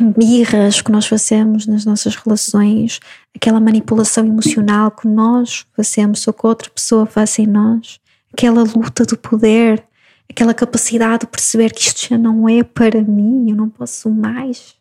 birras 0.00 0.82
que 0.82 0.90
nós 0.90 1.06
fazemos 1.06 1.64
nas 1.64 1.84
nossas 1.84 2.16
relações, 2.16 2.98
aquela 3.36 3.60
manipulação 3.60 4.26
emocional 4.26 4.90
que 4.90 5.06
nós 5.06 5.64
fazemos 5.76 6.26
ou 6.26 6.34
que 6.34 6.44
outra 6.44 6.68
pessoa 6.70 7.06
faz 7.06 7.38
em 7.38 7.46
nós, 7.46 8.00
aquela 8.32 8.64
luta 8.64 9.04
do 9.04 9.16
poder, 9.16 9.86
aquela 10.28 10.52
capacidade 10.52 11.20
de 11.20 11.28
perceber 11.28 11.72
que 11.72 11.82
isto 11.82 12.08
já 12.08 12.18
não 12.18 12.48
é 12.48 12.64
para 12.64 13.00
mim, 13.00 13.48
eu 13.48 13.54
não 13.54 13.68
posso 13.68 14.10
mais. 14.10 14.76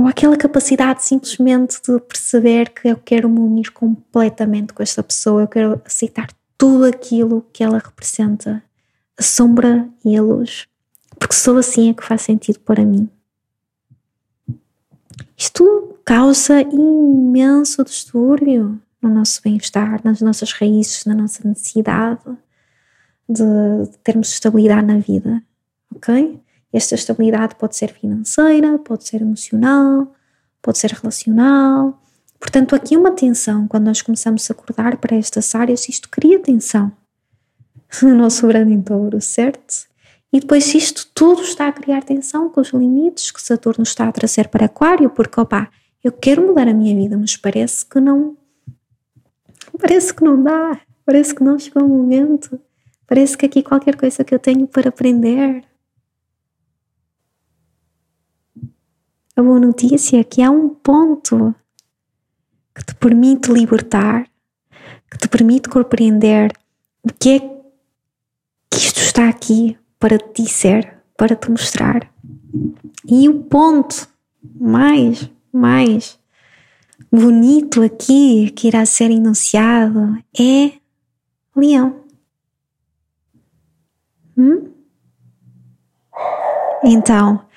Ou 0.00 0.06
aquela 0.06 0.36
capacidade 0.36 1.04
simplesmente 1.04 1.80
de 1.82 2.00
perceber 2.00 2.70
que 2.70 2.88
eu 2.88 2.96
quero 2.96 3.28
me 3.28 3.38
unir 3.38 3.70
completamente 3.70 4.72
com 4.72 4.82
esta 4.82 5.02
pessoa, 5.02 5.42
eu 5.42 5.48
quero 5.48 5.82
aceitar 5.84 6.28
tudo 6.56 6.84
aquilo 6.84 7.46
que 7.52 7.62
ela 7.62 7.78
representa, 7.78 8.62
a 9.18 9.22
sombra 9.22 9.86
e 10.02 10.16
a 10.16 10.22
luz, 10.22 10.66
porque 11.18 11.34
só 11.34 11.56
assim 11.56 11.90
é 11.90 11.94
que 11.94 12.02
faz 12.02 12.22
sentido 12.22 12.60
para 12.60 12.84
mim. 12.84 13.08
Isto 15.36 15.98
causa 16.04 16.62
imenso 16.62 17.84
distúrbio 17.84 18.80
no 19.02 19.10
nosso 19.10 19.42
bem-estar, 19.42 20.00
nas 20.02 20.20
nossas 20.22 20.52
raízes, 20.52 21.04
na 21.04 21.14
nossa 21.14 21.46
necessidade 21.46 22.24
de 23.28 23.86
termos 24.02 24.30
estabilidade 24.30 24.86
na 24.86 24.98
vida, 24.98 25.42
ok? 25.94 26.40
Esta 26.72 26.94
estabilidade 26.94 27.56
pode 27.56 27.76
ser 27.76 27.92
financeira, 27.92 28.78
pode 28.78 29.06
ser 29.06 29.22
emocional, 29.22 30.12
pode 30.62 30.78
ser 30.78 30.92
relacional. 30.92 32.00
Portanto, 32.38 32.74
aqui 32.74 32.96
uma 32.96 33.10
tensão, 33.10 33.66
quando 33.66 33.86
nós 33.86 34.00
começamos 34.02 34.48
a 34.48 34.52
acordar 34.52 34.96
para 34.96 35.16
estas 35.16 35.54
áreas, 35.54 35.88
isto 35.88 36.08
cria 36.08 36.38
tensão 36.38 36.92
no 38.02 38.14
nosso 38.14 38.46
grande 38.46 38.80
touro, 38.82 39.20
certo? 39.20 39.88
E 40.32 40.38
depois 40.38 40.72
isto 40.74 41.08
tudo 41.12 41.42
está 41.42 41.66
a 41.66 41.72
criar 41.72 42.04
tensão 42.04 42.48
com 42.48 42.60
os 42.60 42.70
limites 42.70 43.32
que 43.32 43.42
Saturno 43.42 43.82
está 43.82 44.08
a 44.08 44.12
trazer 44.12 44.48
para 44.48 44.66
Aquário, 44.66 45.10
porque 45.10 45.40
opá, 45.40 45.68
eu 46.04 46.12
quero 46.12 46.46
mudar 46.46 46.68
a 46.68 46.72
minha 46.72 46.94
vida, 46.94 47.18
mas 47.18 47.36
parece 47.36 47.84
que 47.84 48.00
não. 48.00 48.36
Parece 49.78 50.14
que 50.14 50.22
não 50.22 50.40
dá, 50.42 50.80
parece 51.04 51.34
que 51.34 51.42
não 51.42 51.58
chegou 51.58 51.84
o 51.84 51.88
momento, 51.88 52.60
parece 53.06 53.36
que 53.36 53.46
aqui 53.46 53.62
qualquer 53.62 53.96
coisa 53.96 54.22
que 54.22 54.34
eu 54.34 54.38
tenho 54.38 54.66
para 54.68 54.88
aprender. 54.88 55.64
A 59.40 59.42
boa 59.42 59.58
notícia 59.58 60.20
é 60.20 60.22
que 60.22 60.42
há 60.42 60.50
um 60.50 60.68
ponto 60.68 61.54
que 62.74 62.84
te 62.84 62.94
permite 62.94 63.50
libertar, 63.50 64.28
que 65.10 65.16
te 65.16 65.26
permite 65.30 65.66
compreender 65.66 66.52
o 67.02 67.10
que 67.10 67.36
é 67.36 67.38
que 68.70 68.76
isto 68.76 68.98
está 69.00 69.30
aqui 69.30 69.78
para 69.98 70.18
te 70.18 70.42
dizer, 70.42 70.94
para 71.16 71.34
te 71.34 71.50
mostrar. 71.50 72.12
E 73.08 73.30
o 73.30 73.42
ponto 73.44 74.06
mais, 74.60 75.30
mais 75.50 76.18
bonito 77.10 77.82
aqui 77.82 78.50
que 78.50 78.68
irá 78.68 78.84
ser 78.84 79.10
enunciado 79.10 80.18
é 80.38 80.72
leão. 81.56 82.04
Hum? 84.36 84.70
Então, 86.84 87.48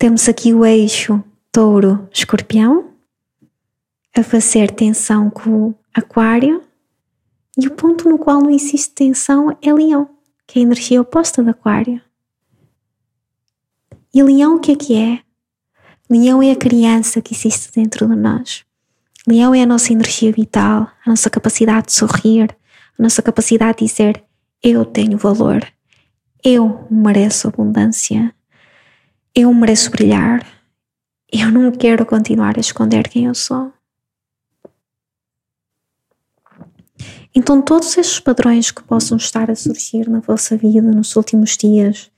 temos 0.00 0.30
aqui 0.30 0.54
o 0.54 0.64
eixo 0.64 1.22
touro-escorpião 1.52 2.94
a 4.16 4.22
fazer 4.22 4.70
tensão 4.70 5.28
com 5.28 5.50
o 5.50 5.74
aquário 5.92 6.62
e 7.58 7.68
o 7.68 7.72
ponto 7.72 8.08
no 8.08 8.16
qual 8.16 8.40
não 8.40 8.48
existe 8.48 8.94
tensão 8.94 9.54
é 9.60 9.70
leão 9.70 10.08
que 10.46 10.58
é 10.58 10.62
a 10.62 10.64
energia 10.64 11.02
oposta 11.02 11.42
do 11.42 11.50
aquário. 11.50 12.00
E 14.12 14.22
leão 14.22 14.56
o 14.56 14.58
que 14.58 14.72
é 14.72 14.76
que 14.76 14.96
é? 14.96 15.20
Leão 16.08 16.42
é 16.42 16.50
a 16.50 16.56
criança 16.56 17.20
que 17.20 17.34
existe 17.34 17.70
dentro 17.70 18.08
de 18.08 18.16
nós. 18.16 18.64
Leão 19.28 19.54
é 19.54 19.62
a 19.62 19.66
nossa 19.66 19.92
energia 19.92 20.32
vital, 20.32 20.90
a 21.04 21.10
nossa 21.10 21.28
capacidade 21.28 21.88
de 21.88 21.92
sorrir, 21.92 22.50
a 22.98 23.02
nossa 23.02 23.20
capacidade 23.20 23.80
de 23.80 23.84
dizer 23.84 24.24
eu 24.62 24.82
tenho 24.86 25.18
valor, 25.18 25.62
eu 26.42 26.86
mereço 26.90 27.48
abundância, 27.48 28.34
eu 29.34 29.52
mereço 29.54 29.90
brilhar, 29.90 30.46
eu 31.32 31.50
não 31.50 31.70
quero 31.70 32.04
continuar 32.04 32.56
a 32.56 32.60
esconder 32.60 33.08
quem 33.08 33.26
eu 33.26 33.34
sou. 33.34 33.72
Então, 37.34 37.62
todos 37.62 37.96
estes 37.96 38.18
padrões 38.18 38.70
que 38.70 38.82
possam 38.82 39.16
estar 39.16 39.50
a 39.50 39.54
surgir 39.54 40.08
na 40.08 40.18
vossa 40.18 40.56
vida 40.56 40.82
nos 40.82 41.14
últimos 41.14 41.56
dias, 41.56 42.10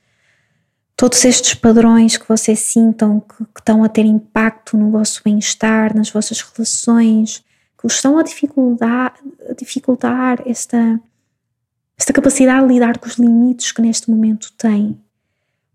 todos 0.97 1.23
estes 1.25 1.53
padrões 1.55 2.17
que 2.17 2.27
vocês 2.27 2.61
sintam 2.61 3.21
que, 3.21 3.45
que 3.45 3.61
estão 3.61 3.85
a 3.85 3.89
ter 3.89 4.07
impacto 4.07 4.77
no 4.77 4.91
vosso 4.91 5.21
bem-estar, 5.23 5.95
nas 5.95 6.11
vossas 6.11 6.41
relações, 6.41 7.45
que 7.79 7.87
estão 7.87 8.19
a 8.19 8.23
dificultar, 8.23 9.15
a 9.51 9.53
dificultar 9.53 10.43
esta, 10.47 10.99
esta 11.99 12.13
capacidade 12.13 12.67
de 12.67 12.73
lidar 12.73 12.99
com 12.99 13.07
os 13.07 13.17
limites 13.17 13.71
que 13.71 13.83
neste 13.83 14.11
momento 14.11 14.53
têm, 14.57 14.99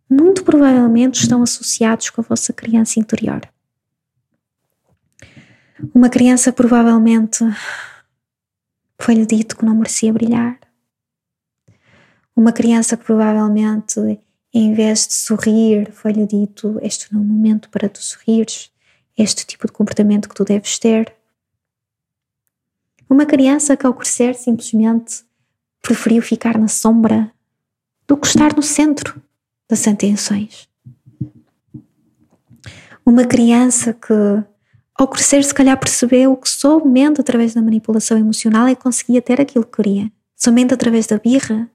muito 0.10 0.44
provavelmente 0.44 1.22
estão 1.22 1.44
associados 1.44 2.10
com 2.10 2.22
a 2.22 2.24
vossa 2.24 2.54
criança 2.54 3.00
interior. 3.00 3.42
Uma 5.94 6.10
criança 6.10 6.52
provavelmente 6.52 7.44
foi-lhe 9.00 9.26
dito 9.26 9.56
que 9.58 9.66
não 9.66 9.76
merecia 9.76 10.12
brilhar. 10.12 10.60
Uma 12.36 12.52
criança 12.52 12.96
que 12.96 13.04
provavelmente, 13.04 14.00
em 14.54 14.74
vez 14.74 15.08
de 15.08 15.14
sorrir, 15.14 15.92
foi-lhe 15.92 16.26
dito: 16.26 16.80
Este 16.82 17.14
não 17.14 17.22
é 17.22 17.24
o 17.24 17.28
momento 17.28 17.70
para 17.70 17.90
tu 17.90 18.02
sorrires, 18.02 18.72
este 19.18 19.46
tipo 19.46 19.68
de 19.68 19.74
comportamento 19.74 20.30
que 20.30 20.36
tu 20.36 20.44
deves 20.44 20.80
ter. 20.80 21.14
Uma 23.10 23.26
criança 23.26 23.78
que, 23.78 23.86
ao 23.86 23.94
crescer, 23.94 24.36
simplesmente 24.36 25.24
preferiu 25.82 26.22
ficar 26.22 26.58
na 26.58 26.68
sombra 26.68 27.32
do 28.08 28.18
que 28.18 28.28
estar 28.28 28.56
no 28.56 28.64
centro 28.64 29.22
das 29.70 29.88
atenções. 29.88 30.68
Uma 33.06 33.26
criança 33.26 33.94
que 33.94 34.44
ao 34.98 35.08
crescer, 35.08 35.44
se 35.44 35.54
calhar 35.54 35.80
percebeu 35.80 36.36
que 36.36 36.50
somente 36.50 37.22
através 37.22 37.54
da 37.54 37.62
manipulação 37.62 38.18
emocional 38.18 38.66
é 38.66 38.74
que 38.74 38.82
conseguia 38.82 39.22
ter 39.22 39.40
aquilo 39.40 39.64
que 39.64 39.76
queria. 39.76 40.12
Somente 40.36 40.74
através 40.74 41.06
da 41.06 41.20
birra, 41.20 41.70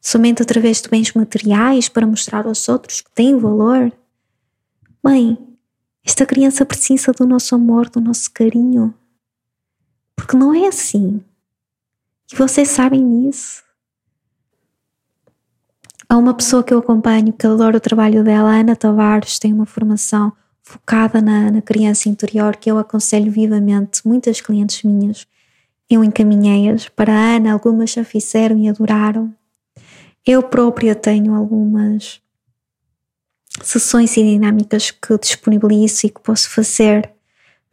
somente 0.00 0.42
através 0.42 0.80
de 0.80 0.88
bens 0.88 1.12
materiais 1.12 1.90
para 1.90 2.06
mostrar 2.06 2.46
aos 2.46 2.66
outros 2.70 3.02
que 3.02 3.10
têm 3.10 3.36
valor. 3.36 3.92
Bem, 5.04 5.36
esta 6.02 6.24
criança 6.24 6.64
precisa 6.64 7.12
do 7.12 7.26
nosso 7.26 7.54
amor, 7.54 7.90
do 7.90 8.00
nosso 8.00 8.30
carinho. 8.32 8.94
Porque 10.16 10.36
não 10.36 10.54
é 10.54 10.66
assim. 10.66 11.22
E 12.32 12.36
vocês 12.36 12.68
sabem 12.68 13.28
disso. 13.28 13.62
Há 16.12 16.18
uma 16.18 16.34
pessoa 16.34 16.62
que 16.62 16.74
eu 16.74 16.78
acompanho 16.78 17.32
que 17.32 17.46
adora 17.46 17.78
o 17.78 17.80
trabalho 17.80 18.22
dela, 18.22 18.54
Ana 18.54 18.76
Tavares, 18.76 19.38
tem 19.38 19.50
uma 19.50 19.64
formação 19.64 20.30
focada 20.62 21.22
na, 21.22 21.50
na 21.50 21.62
criança 21.62 22.06
interior 22.06 22.54
que 22.56 22.70
eu 22.70 22.76
aconselho 22.76 23.32
vivamente. 23.32 24.06
Muitas 24.06 24.38
clientes 24.38 24.82
minhas 24.82 25.26
eu 25.88 26.04
encaminhei-as 26.04 26.86
para 26.86 27.14
a 27.14 27.36
Ana, 27.36 27.54
algumas 27.54 27.92
já 27.92 28.04
fizeram 28.04 28.58
e 28.58 28.68
adoraram. 28.68 29.34
Eu 30.26 30.42
própria 30.42 30.94
tenho 30.94 31.34
algumas 31.34 32.20
sessões 33.62 34.14
e 34.14 34.22
dinâmicas 34.22 34.90
que 34.90 35.16
disponibilizo 35.16 36.08
e 36.08 36.10
que 36.10 36.20
posso 36.20 36.50
fazer, 36.50 37.10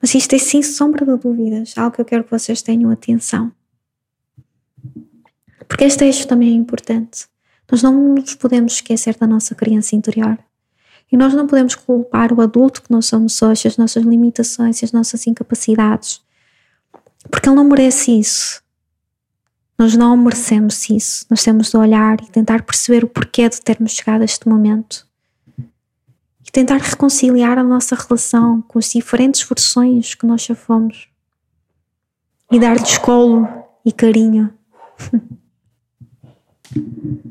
mas 0.02 0.15
isto 0.15 0.34
é 0.34 0.39
sem 0.39 0.63
sombra 0.63 1.06
de 1.06 1.21
dúvidas, 1.21 1.73
algo 1.78 1.93
que 1.93 1.99
eu 1.99 2.06
quero 2.06 2.23
que 2.23 2.32
vocês 2.32 2.62
tenham 2.62 2.89
atenção. 2.89 3.52
Porque 5.67 5.84
este 5.84 6.06
eixo 6.06 6.25
também 6.25 6.52
é 6.52 6.54
importante. 6.54 7.28
Nós 7.71 7.84
não 7.84 8.15
nos 8.15 8.36
podemos 8.36 8.73
esquecer 8.73 9.15
da 9.15 9.27
nossa 9.27 9.53
criança 9.53 9.95
interior. 9.95 10.38
E 11.12 11.17
nós 11.17 11.34
não 11.34 11.47
podemos 11.47 11.75
culpar 11.75 12.34
o 12.34 12.41
adulto 12.41 12.82
que 12.82 12.91
nós 12.91 13.05
somos 13.05 13.41
hoje, 13.41 13.67
as 13.67 13.77
nossas 13.77 14.03
limitações 14.03 14.84
as 14.84 14.91
nossas 14.91 15.25
incapacidades, 15.25 16.21
porque 17.29 17.49
ele 17.49 17.55
não 17.55 17.63
merece 17.63 18.17
isso. 18.17 18.62
Nós 19.77 19.95
não 19.95 20.15
merecemos 20.17 20.89
isso. 20.89 21.25
Nós 21.29 21.43
temos 21.43 21.71
de 21.71 21.77
olhar 21.77 22.21
e 22.21 22.29
tentar 22.29 22.63
perceber 22.63 23.03
o 23.03 23.08
porquê 23.08 23.47
de 23.47 23.62
termos 23.62 23.93
chegado 23.93 24.21
a 24.21 24.25
este 24.25 24.47
momento. 24.47 25.08
E 25.58 26.51
tentar 26.51 26.77
reconciliar 26.77 27.58
a 27.58 27.63
nossa 27.63 27.95
relação 27.95 28.62
com 28.63 28.77
as 28.77 28.91
diferentes 28.91 29.41
versões 29.41 30.15
que 30.15 30.25
nós 30.25 30.43
já 30.43 30.53
fomos. 30.53 31.08
E 32.51 32.60
dar-lhes 32.60 32.97
colo 32.97 33.47
e 33.86 33.91
carinho. 33.91 34.53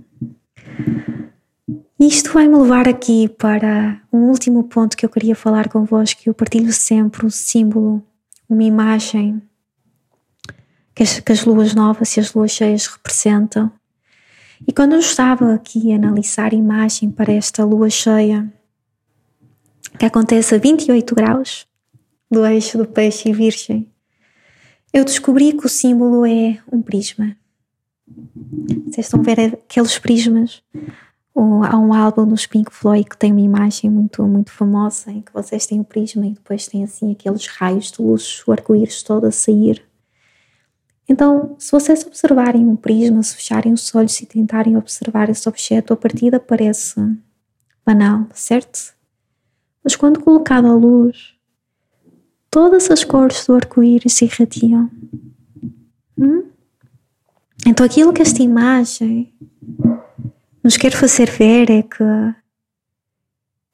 Isto 1.98 2.32
vai-me 2.32 2.56
levar 2.56 2.86
aqui 2.86 3.28
para 3.28 4.00
um 4.12 4.28
último 4.28 4.62
ponto 4.62 4.96
que 4.96 5.04
eu 5.04 5.10
queria 5.10 5.34
falar 5.34 5.68
convosco, 5.68 6.22
que 6.22 6.28
eu 6.28 6.34
partilho 6.34 6.72
sempre 6.72 7.26
um 7.26 7.30
símbolo, 7.30 8.00
uma 8.48 8.62
imagem 8.62 9.42
que 10.94 11.02
as, 11.02 11.18
que 11.18 11.32
as 11.32 11.44
luas 11.44 11.74
novas 11.74 12.16
e 12.16 12.20
as 12.20 12.32
luas 12.32 12.52
cheias 12.52 12.86
representam. 12.86 13.72
E 14.64 14.72
quando 14.72 14.92
eu 14.92 15.00
estava 15.00 15.52
aqui 15.52 15.92
a 15.92 15.96
analisar 15.96 16.52
a 16.52 16.56
imagem 16.56 17.10
para 17.10 17.32
esta 17.32 17.64
lua 17.64 17.90
cheia, 17.90 18.48
que 19.98 20.06
acontece 20.06 20.54
a 20.54 20.58
28 20.58 21.14
graus 21.16 21.66
do 22.30 22.46
eixo 22.46 22.78
do 22.78 22.86
peixe 22.86 23.28
e 23.28 23.32
virgem, 23.32 23.90
eu 24.92 25.04
descobri 25.04 25.52
que 25.52 25.66
o 25.66 25.68
símbolo 25.68 26.24
é 26.24 26.60
um 26.70 26.80
prisma. 26.80 27.36
Vocês 28.86 29.06
estão 29.06 29.18
a 29.18 29.22
ver 29.24 29.40
aqueles 29.40 29.98
prismas 29.98 30.62
há 31.34 31.78
um 31.78 31.94
álbum 31.94 32.26
dos 32.26 32.46
Pink 32.46 32.72
Floyd 32.72 33.08
que 33.08 33.16
tem 33.16 33.32
uma 33.32 33.40
imagem 33.40 33.90
muito, 33.90 34.22
muito 34.24 34.50
famosa 34.50 35.10
em 35.10 35.20
que 35.20 35.32
vocês 35.32 35.66
têm 35.66 35.80
o 35.80 35.84
prisma 35.84 36.26
e 36.26 36.32
depois 36.32 36.66
tem 36.66 36.84
assim 36.84 37.12
aqueles 37.12 37.46
raios 37.46 37.92
de 37.92 38.02
luz, 38.02 38.42
o 38.46 38.52
arco-íris 38.52 39.02
todo 39.02 39.26
a 39.26 39.30
sair. 39.30 39.84
Então, 41.08 41.56
se 41.58 41.72
vocês 41.72 42.04
observarem 42.06 42.66
um 42.66 42.76
prisma, 42.76 43.22
se 43.22 43.34
fecharem 43.34 43.72
os 43.72 43.94
olhos 43.94 44.20
e 44.20 44.26
tentarem 44.26 44.76
observar 44.76 45.30
esse 45.30 45.48
objeto, 45.48 45.92
a 45.92 45.96
partida 45.96 46.38
parece 46.38 47.00
banal, 47.84 48.26
certo? 48.34 48.94
Mas 49.82 49.96
quando 49.96 50.20
colocado 50.20 50.66
à 50.66 50.74
luz, 50.74 51.34
todas 52.50 52.90
as 52.90 53.04
cores 53.04 53.46
do 53.46 53.54
arco-íris 53.54 54.12
se 54.12 54.26
irradiam. 54.26 54.90
Hum? 56.18 56.44
Então, 57.66 57.86
aquilo 57.86 58.12
que 58.12 58.20
esta 58.20 58.42
imagem 58.42 59.32
nos 60.68 60.76
quer 60.76 60.92
fazer 60.92 61.30
ver 61.30 61.70
é 61.70 61.82
que 61.82 62.04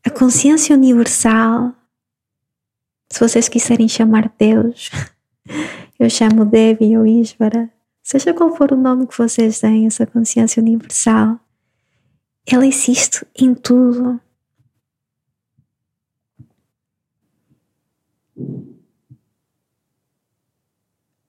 a 0.04 0.10
consciência 0.10 0.76
universal, 0.76 1.72
se 3.10 3.18
vocês 3.18 3.48
quiserem 3.48 3.88
chamar 3.88 4.32
Deus, 4.38 4.92
eu 5.98 6.08
chamo 6.08 6.44
Devi 6.44 6.96
ou 6.96 7.04
Isvara, 7.04 7.68
seja 8.00 8.32
qual 8.32 8.54
for 8.54 8.70
o 8.70 8.76
nome 8.76 9.08
que 9.08 9.18
vocês 9.18 9.60
deem, 9.60 9.88
essa 9.88 10.06
consciência 10.06 10.62
universal, 10.62 11.40
ela 12.46 12.64
existe 12.64 13.26
em 13.36 13.56
tudo. 13.56 14.20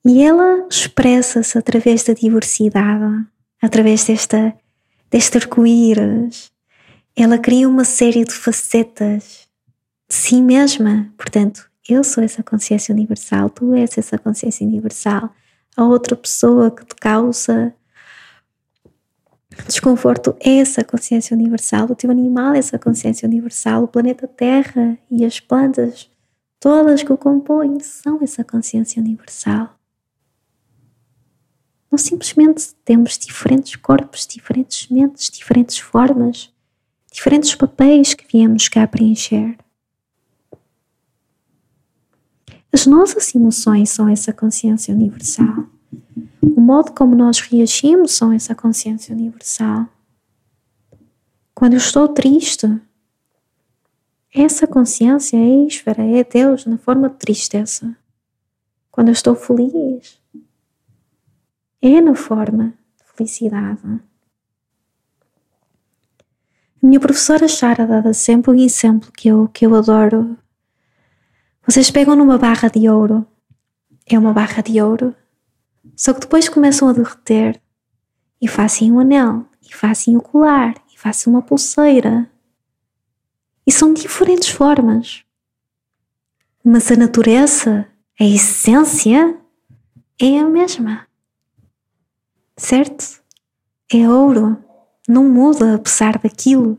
E 0.04 0.22
ela 0.22 0.68
expressa-se 0.70 1.58
através 1.58 2.04
da 2.04 2.12
diversidade, 2.12 3.26
através 3.60 4.04
desta, 4.04 4.56
deste 5.10 5.38
arco-íris. 5.38 6.50
Ela 7.14 7.38
cria 7.38 7.68
uma 7.68 7.84
série 7.84 8.24
de 8.24 8.32
facetas 8.32 9.48
de 10.08 10.14
si 10.14 10.42
mesma. 10.42 11.12
Portanto, 11.16 11.70
eu 11.88 12.02
sou 12.04 12.22
essa 12.22 12.42
consciência 12.42 12.92
universal, 12.92 13.48
tu 13.48 13.74
és 13.74 13.96
essa 13.96 14.18
consciência 14.18 14.66
universal. 14.66 15.30
A 15.76 15.84
outra 15.84 16.16
pessoa 16.16 16.70
que 16.70 16.84
te 16.84 16.94
causa 16.96 17.74
desconforto 19.64 20.36
é 20.40 20.58
essa 20.58 20.84
consciência 20.84 21.34
universal, 21.34 21.86
o 21.90 21.94
teu 21.94 22.10
animal 22.10 22.54
é 22.54 22.58
essa 22.58 22.78
consciência 22.78 23.26
universal, 23.26 23.84
o 23.84 23.88
planeta 23.88 24.26
Terra 24.28 24.98
e 25.10 25.24
as 25.24 25.40
plantas, 25.40 26.10
todas 26.60 27.02
que 27.02 27.12
o 27.12 27.16
compõem, 27.16 27.80
são 27.80 28.22
essa 28.22 28.44
consciência 28.44 29.00
universal. 29.00 29.75
Nós 31.90 32.02
simplesmente 32.02 32.74
temos 32.84 33.16
diferentes 33.18 33.76
corpos, 33.76 34.26
diferentes 34.26 34.88
mentes, 34.88 35.30
diferentes 35.30 35.78
formas, 35.78 36.52
diferentes 37.10 37.54
papéis 37.54 38.14
que 38.14 38.26
viemos 38.30 38.68
cá 38.68 38.86
preencher. 38.86 39.56
As 42.72 42.86
nossas 42.86 43.34
emoções 43.34 43.90
são 43.90 44.08
essa 44.08 44.32
consciência 44.32 44.94
universal. 44.94 45.66
O 46.42 46.60
modo 46.60 46.92
como 46.92 47.14
nós 47.14 47.40
reagimos 47.40 48.12
são 48.12 48.32
essa 48.32 48.54
consciência 48.54 49.14
universal. 49.14 49.86
Quando 51.54 51.72
eu 51.72 51.78
estou 51.78 52.06
triste, 52.08 52.78
essa 54.34 54.66
consciência 54.66 55.38
é 55.38 55.66
Ishvara, 55.66 56.04
é 56.04 56.22
Deus 56.22 56.66
na 56.66 56.76
forma 56.76 57.08
de 57.08 57.16
tristeza. 57.16 57.96
Quando 58.90 59.08
eu 59.08 59.12
estou 59.12 59.34
feliz, 59.34 60.20
é 61.86 62.00
na 62.00 62.14
forma 62.14 62.74
de 62.98 63.12
felicidade. 63.14 63.80
A 66.82 66.86
minha 66.86 66.98
professora 66.98 67.46
Chara 67.46 67.86
dava 67.86 68.12
sempre 68.12 68.50
um 68.50 68.54
exemplo 68.54 69.10
que 69.12 69.28
eu, 69.28 69.48
que 69.48 69.64
eu 69.64 69.74
adoro. 69.74 70.36
Vocês 71.64 71.90
pegam 71.90 72.16
numa 72.16 72.38
barra 72.38 72.68
de 72.68 72.88
ouro, 72.88 73.26
é 74.04 74.18
uma 74.18 74.32
barra 74.32 74.62
de 74.62 74.80
ouro, 74.80 75.14
só 75.96 76.12
que 76.12 76.20
depois 76.20 76.48
começam 76.48 76.88
a 76.88 76.92
derreter 76.92 77.60
e 78.40 78.48
fazem 78.48 78.92
um 78.92 79.00
anel, 79.00 79.46
e 79.62 79.74
fazem 79.74 80.16
o 80.16 80.18
um 80.18 80.22
colar, 80.22 80.74
e 80.92 80.98
fazem 80.98 81.32
uma 81.32 81.42
pulseira. 81.42 82.30
E 83.66 83.72
são 83.72 83.92
diferentes 83.92 84.48
formas. 84.48 85.24
Mas 86.62 86.90
a 86.90 86.96
natureza, 86.96 87.86
a 88.20 88.24
essência, 88.24 89.36
é 90.20 90.38
a 90.38 90.46
mesma 90.48 91.05
certo? 92.56 93.22
É 93.92 94.08
ouro, 94.08 94.62
não 95.08 95.28
muda 95.28 95.74
apesar 95.74 96.18
daquilo 96.18 96.78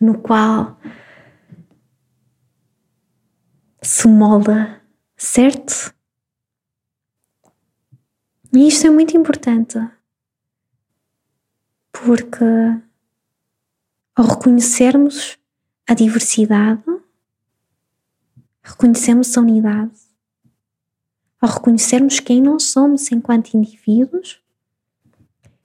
no 0.00 0.18
qual 0.18 0.78
se 3.82 4.08
molda, 4.08 4.82
certo? 5.16 5.94
E 8.52 8.66
isto 8.66 8.86
é 8.86 8.90
muito 8.90 9.16
importante 9.16 9.78
porque 11.92 12.44
ao 14.14 14.24
reconhecermos 14.24 15.38
a 15.86 15.94
diversidade, 15.94 16.84
reconhecemos 18.62 19.36
a 19.36 19.40
unidade. 19.40 19.98
Ao 21.40 21.48
reconhecermos 21.48 22.20
quem 22.20 22.42
nós 22.42 22.64
somos 22.64 23.10
enquanto 23.10 23.54
indivíduos, 23.54 24.42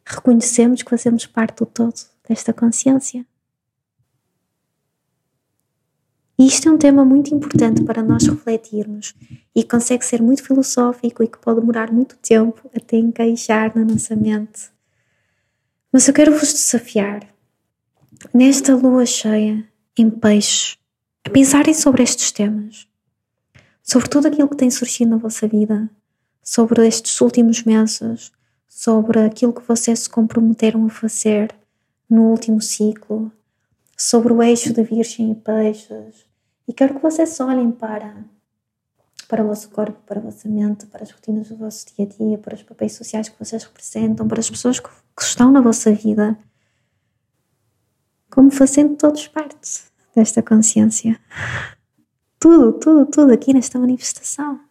reconhecemos 0.06 0.84
que 0.84 0.90
fazemos 0.90 1.26
parte 1.26 1.58
do 1.58 1.66
todo 1.66 1.96
desta 2.28 2.54
consciência. 2.54 3.26
E 6.38 6.46
isto 6.46 6.68
é 6.68 6.72
um 6.72 6.78
tema 6.78 7.06
muito 7.06 7.34
importante 7.34 7.82
para 7.84 8.04
nós 8.04 8.28
refletirmos 8.28 9.16
e 9.56 9.64
consegue 9.64 10.06
ser 10.06 10.22
muito 10.22 10.44
filosófico 10.44 11.24
e 11.24 11.28
que 11.28 11.38
pode 11.38 11.62
demorar 11.62 11.92
muito 11.92 12.18
tempo 12.18 12.70
até 12.76 12.98
encaixar 12.98 13.76
na 13.76 13.86
nossa 13.86 14.16
mente. 14.16 14.70
Mas 15.92 16.08
eu 16.08 16.14
quero 16.14 16.38
vos 16.38 16.52
desafiar, 16.52 17.26
nesta 18.34 18.76
lua 18.76 19.06
cheia, 19.06 19.66
em 19.98 20.10
peixe, 20.10 20.76
a 21.26 21.30
pensarem 21.30 21.74
sobre 21.74 22.04
estes 22.04 22.34
temas, 22.34 22.86
sobre 23.82 24.10
tudo 24.10 24.28
aquilo 24.28 24.50
que 24.50 24.58
tem 24.58 24.70
surgido 24.70 25.12
na 25.12 25.18
vossa 25.18 25.48
vida, 25.48 25.90
sobre 26.44 26.86
estes 26.86 27.22
últimos 27.22 27.64
meses, 27.64 28.34
sobre 28.68 29.20
aquilo 29.20 29.54
que 29.54 29.68
vocês 29.68 30.00
se 30.00 30.10
comprometeram 30.10 30.86
a 30.86 30.90
fazer 30.90 31.54
no 32.10 32.30
último 32.30 32.62
ciclo, 32.62 33.32
sobre 33.98 34.34
o 34.34 34.44
eixo 34.44 34.74
da 34.74 34.84
Virgem 34.84 35.32
e 35.32 35.36
Peixes. 35.36 36.26
E 36.68 36.74
quero 36.74 36.96
que 36.96 37.02
vocês 37.02 37.40
olhem 37.40 37.72
para, 37.72 38.26
para 39.28 39.44
o 39.44 39.48
vosso 39.48 39.70
corpo, 39.70 40.00
para 40.06 40.20
a 40.20 40.24
vossa 40.24 40.48
mente, 40.50 40.86
para 40.88 41.04
as 41.04 41.12
rotinas 41.12 41.50
do 41.50 41.58
vosso 41.58 41.86
dia 41.96 42.06
a 42.06 42.10
dia, 42.10 42.38
para 42.38 42.56
os 42.56 42.64
papéis 42.64 42.94
sociais 42.94 43.30
que 43.30 43.40
vocês 43.40 43.64
representam, 43.64 44.28
para 44.28 44.40
as 44.40 44.50
pessoas 44.50 44.80
que, 44.80 44.90
que 44.90 45.24
estão 45.24 45.52
na 45.52 45.62
vossa 45.62 45.92
vida, 45.94 46.38
como 48.30 48.52
fazendo 48.52 48.96
todos 48.96 49.28
parte 49.28 49.56
desta 50.16 50.42
consciência. 50.42 51.20
Tudo, 52.40 52.74
tudo, 52.74 53.06
tudo 53.06 53.34
aqui 53.34 53.54
nesta 53.54 53.80
manifestação. 53.80 54.65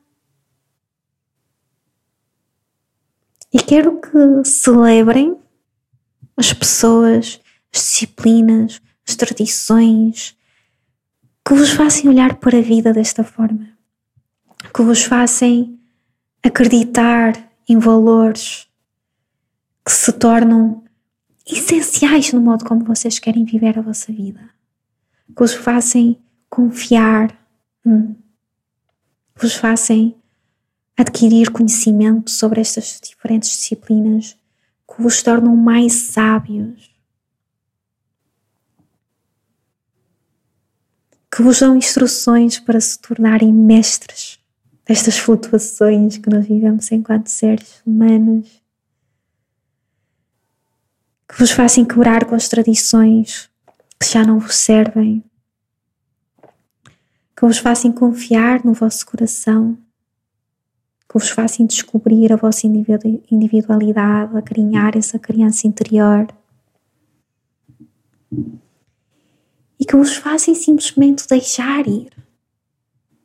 E 3.54 3.58
quero 3.58 4.00
que 4.00 4.44
celebrem 4.44 5.38
as 6.36 6.52
pessoas, 6.52 7.40
as 7.72 7.80
disciplinas, 7.80 8.82
as 9.06 9.14
tradições, 9.14 10.36
que 11.46 11.54
vos 11.54 11.70
façam 11.70 12.10
olhar 12.10 12.34
para 12.34 12.58
a 12.58 12.62
vida 12.62 12.92
desta 12.92 13.22
forma, 13.22 13.68
que 14.74 14.82
vos 14.82 15.04
façam 15.04 15.78
acreditar 16.42 17.48
em 17.68 17.78
valores 17.78 18.66
que 19.84 19.92
se 19.92 20.12
tornam 20.12 20.82
essenciais 21.46 22.32
no 22.32 22.40
modo 22.40 22.64
como 22.64 22.84
vocês 22.84 23.20
querem 23.20 23.44
viver 23.44 23.78
a 23.78 23.82
vossa 23.82 24.12
vida, 24.12 24.50
que 25.28 25.38
vos 25.38 25.54
façam 25.54 26.16
confiar, 26.50 27.38
hum, 27.86 28.16
que 29.36 29.42
vos 29.42 29.54
façam 29.54 30.12
adquirir 30.96 31.50
conhecimento 31.50 32.30
sobre 32.30 32.60
estas 32.60 33.00
diferentes 33.02 33.50
disciplinas 33.50 34.36
que 34.88 35.02
vos 35.02 35.22
tornam 35.22 35.56
mais 35.56 35.92
sábios, 35.92 36.90
que 41.30 41.42
vos 41.42 41.58
dão 41.58 41.76
instruções 41.76 42.60
para 42.60 42.80
se 42.80 42.98
tornarem 42.98 43.52
mestres 43.52 44.38
destas 44.86 45.18
flutuações 45.18 46.16
que 46.16 46.30
nós 46.30 46.46
vivemos 46.46 46.92
enquanto 46.92 47.26
seres 47.26 47.82
humanos, 47.84 48.62
que 51.28 51.36
vos 51.36 51.50
façam 51.50 51.84
quebrar 51.84 52.24
com 52.24 52.36
as 52.36 52.48
tradições 52.48 53.50
que 53.98 54.06
já 54.06 54.24
não 54.24 54.38
vos 54.38 54.54
servem, 54.54 55.24
que 57.36 57.44
vos 57.44 57.58
façam 57.58 57.90
confiar 57.90 58.64
no 58.64 58.72
vosso 58.72 59.04
coração 59.04 59.76
que 61.14 61.18
vos 61.20 61.28
façam 61.28 61.64
descobrir 61.64 62.32
a 62.32 62.36
vossa 62.36 62.66
individualidade, 62.66 64.36
acarinhar 64.36 64.96
essa 64.96 65.16
criança 65.16 65.64
interior. 65.64 66.26
E 69.78 69.84
que 69.84 69.94
vos 69.94 70.16
façam 70.16 70.56
simplesmente 70.56 71.28
deixar 71.28 71.86
ir 71.86 72.10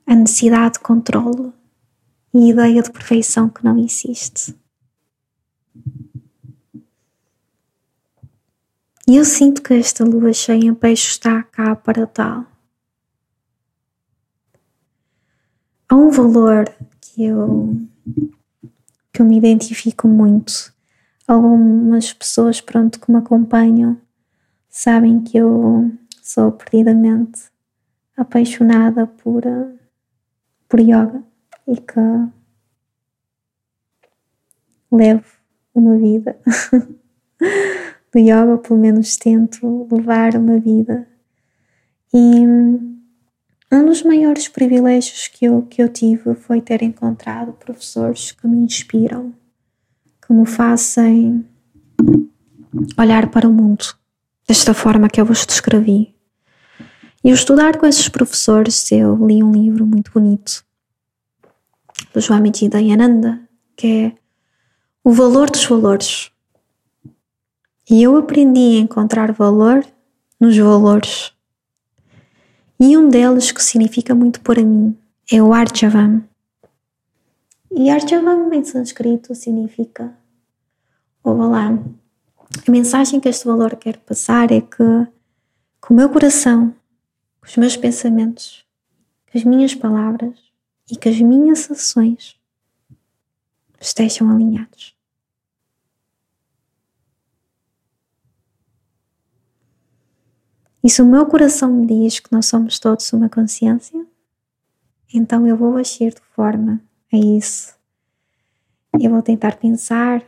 a 0.06 0.14
necessidade 0.14 0.74
de 0.74 0.82
controle 0.82 1.52
e 2.32 2.38
a 2.38 2.54
ideia 2.54 2.84
de 2.84 2.92
perfeição 2.92 3.50
que 3.50 3.64
não 3.64 3.76
existe. 3.80 4.56
E 9.08 9.16
eu 9.16 9.26
sinto 9.26 9.64
que 9.64 9.74
esta 9.74 10.06
lua 10.06 10.32
cheia 10.32 10.66
em 10.66 10.76
peixe 10.76 11.10
está 11.10 11.42
cá 11.42 11.76
para 11.76 12.06
tal. 12.06 12.46
Há 15.90 15.96
um 15.96 16.10
valor 16.12 16.66
que 17.02 17.26
eu, 17.26 17.76
que 19.12 19.22
eu 19.22 19.26
me 19.26 19.38
identifico 19.38 20.08
muito. 20.08 20.72
Algumas 21.28 22.14
pessoas, 22.14 22.62
pronto, 22.62 23.00
que 23.00 23.12
me 23.12 23.18
acompanham 23.18 23.98
sabem 24.70 25.22
que 25.22 25.38
eu 25.38 25.92
sou 26.22 26.52
perdidamente 26.52 27.50
apaixonada 28.16 29.08
por, 29.08 29.44
por 30.68 30.80
yoga 30.80 31.24
e 31.68 31.76
que 31.76 32.00
levo 34.92 35.26
uma 35.74 35.98
vida 35.98 36.40
do 38.12 38.20
yoga, 38.20 38.58
pelo 38.58 38.80
menos 38.80 39.18
tento 39.18 39.88
levar 39.92 40.36
uma 40.36 40.60
vida. 40.60 41.08
E 42.14 42.99
um 43.72 43.86
dos 43.86 44.02
maiores 44.04 44.48
privilégios 44.48 45.28
que 45.28 45.46
eu, 45.46 45.62
que 45.64 45.82
eu 45.82 45.90
tive 45.90 46.34
foi 46.34 46.62
ter 46.62 46.82
encontrado 46.82 47.54
professores 47.54 48.32
que 48.32 48.48
me 48.48 48.58
inspiram, 48.58 49.34
que 50.26 50.34
me 50.34 50.46
fazem 50.46 51.46
olhar 52.98 53.30
para 53.30 53.48
o 53.48 53.54
mundo 53.54 53.86
desta 54.48 54.74
forma 54.74 55.10
que 55.10 55.22
eu 55.22 55.26
vos 55.26 55.46
descrevi. 55.46 56.16
E 57.24 57.30
estudar 57.30 57.78
com 57.78 57.86
esses 57.86 58.10
professores, 58.10 58.92
eu 58.92 59.16
li 59.28 59.44
um 59.44 59.52
livro 59.52 59.86
muito 59.86 60.12
bonito 60.12 60.64
do 62.14 62.22
Swami 62.22 62.52
Dayananda, 62.70 63.42
que 63.76 63.88
é 63.88 64.12
O 65.04 65.12
Valor 65.12 65.50
dos 65.52 65.66
Valores. 65.66 66.32
E 67.90 68.02
eu 68.02 68.16
aprendi 68.18 68.78
a 68.78 68.82
encontrar 68.82 69.32
valor 69.32 69.86
nos 70.40 70.58
valores. 70.58 71.34
E 72.82 72.98
um 72.98 73.10
deles 73.10 73.52
que 73.52 73.62
significa 73.62 74.16
muito 74.16 74.40
para 74.40 74.64
mim 74.64 74.98
é 75.30 75.44
o 75.44 75.54
Arjavam. 75.54 76.24
E 77.70 77.90
Arjavam 77.90 78.54
em 78.54 78.64
sânscrito 78.64 79.36
significa 79.36 80.18
Ovalá. 81.22 81.78
A 82.66 82.72
mensagem 82.72 83.20
que 83.20 83.28
este 83.28 83.46
valor 83.46 83.76
quer 83.76 83.98
passar 83.98 84.50
é 84.52 84.62
que, 84.62 85.08
com 85.82 85.94
o 85.94 85.98
meu 85.98 86.10
coração, 86.10 86.74
os 87.44 87.58
meus 87.58 87.76
pensamentos, 87.76 88.66
as 89.36 89.44
minhas 89.44 89.76
palavras 89.76 90.38
e 90.90 91.10
as 91.10 91.20
minhas 91.20 91.70
ações 91.70 92.40
estejam 93.80 94.32
alinhados. 94.32 94.96
E 100.84 100.90
se 100.90 101.02
o 101.02 101.06
meu 101.06 101.26
coração 101.26 101.72
me 101.72 101.86
diz 101.86 102.20
que 102.20 102.32
nós 102.32 102.46
somos 102.46 102.80
todos 102.80 103.12
uma 103.12 103.28
consciência, 103.30 104.06
então 105.14 105.46
eu 105.46 105.58
vou 105.58 105.76
agir 105.76 106.14
de 106.14 106.22
forma 106.34 106.82
a 107.12 107.18
isso. 107.18 107.76
Eu 109.00 109.12
vou 109.12 109.22
tentar 109.22 109.58
pensar, 109.58 110.24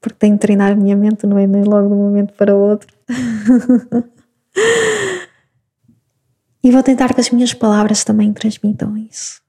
porque 0.00 0.18
tenho 0.18 0.34
de 0.34 0.40
treinar 0.40 0.72
a 0.72 0.76
minha 0.76 0.96
mente, 0.96 1.26
não 1.26 1.38
é 1.38 1.46
nem 1.46 1.62
logo 1.62 1.88
de 1.88 1.94
um 1.94 1.98
momento 1.98 2.34
para 2.34 2.54
o 2.54 2.58
outro. 2.58 2.92
e 6.62 6.70
vou 6.70 6.82
tentar 6.82 7.14
que 7.14 7.20
as 7.20 7.30
minhas 7.30 7.54
palavras 7.54 8.02
também 8.04 8.32
transmitam 8.32 8.96
isso. 8.96 9.40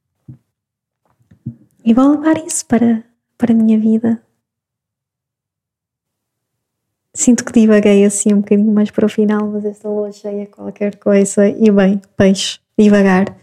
E 1.84 1.93
vou 1.93 2.12
levar 2.12 2.38
isso 2.45 2.65
para, 2.65 3.03
para 3.38 3.51
a 3.51 3.55
minha 3.55 3.79
vida, 3.79 4.21
Sinto 7.15 7.45
que 7.45 7.54
divaguei 7.54 8.04
assim 8.04 8.34
um 8.34 8.41
bocadinho 8.41 8.73
mais 8.73 8.91
para 8.91 9.06
o 9.06 9.10
final, 9.10 9.47
mas 9.47 9.63
esta 9.63 9.88
lua 9.88 10.12
cheia 10.12 10.47
qualquer 10.47 10.97
coisa. 10.97 11.47
E 11.47 11.71
bem, 11.71 12.01
peixe, 12.17 12.60
devagar. 12.78 13.34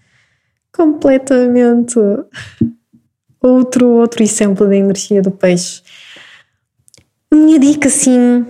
Completamente 0.70 1.98
outro, 3.40 3.88
outro 3.88 4.22
exemplo 4.22 4.68
da 4.68 4.76
energia 4.76 5.22
do 5.22 5.30
peixe. 5.30 5.80
Minha 7.32 7.58
dica 7.58 7.88
assim, 7.88 8.44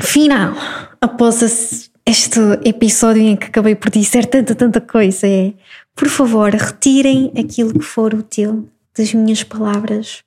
final, 0.00 0.52
após 1.00 1.88
este 2.04 2.40
episódio 2.64 3.22
em 3.22 3.36
que 3.36 3.46
acabei 3.46 3.76
por 3.76 3.88
dizer 3.88 4.26
tanta, 4.26 4.52
tanta 4.56 4.80
coisa 4.80 5.28
é, 5.28 5.54
por 5.94 6.08
favor, 6.08 6.50
retirem 6.50 7.32
aquilo 7.38 7.72
que 7.72 7.84
for 7.84 8.12
útil 8.12 8.68
das 8.98 9.14
minhas 9.14 9.44
palavras 9.44 10.24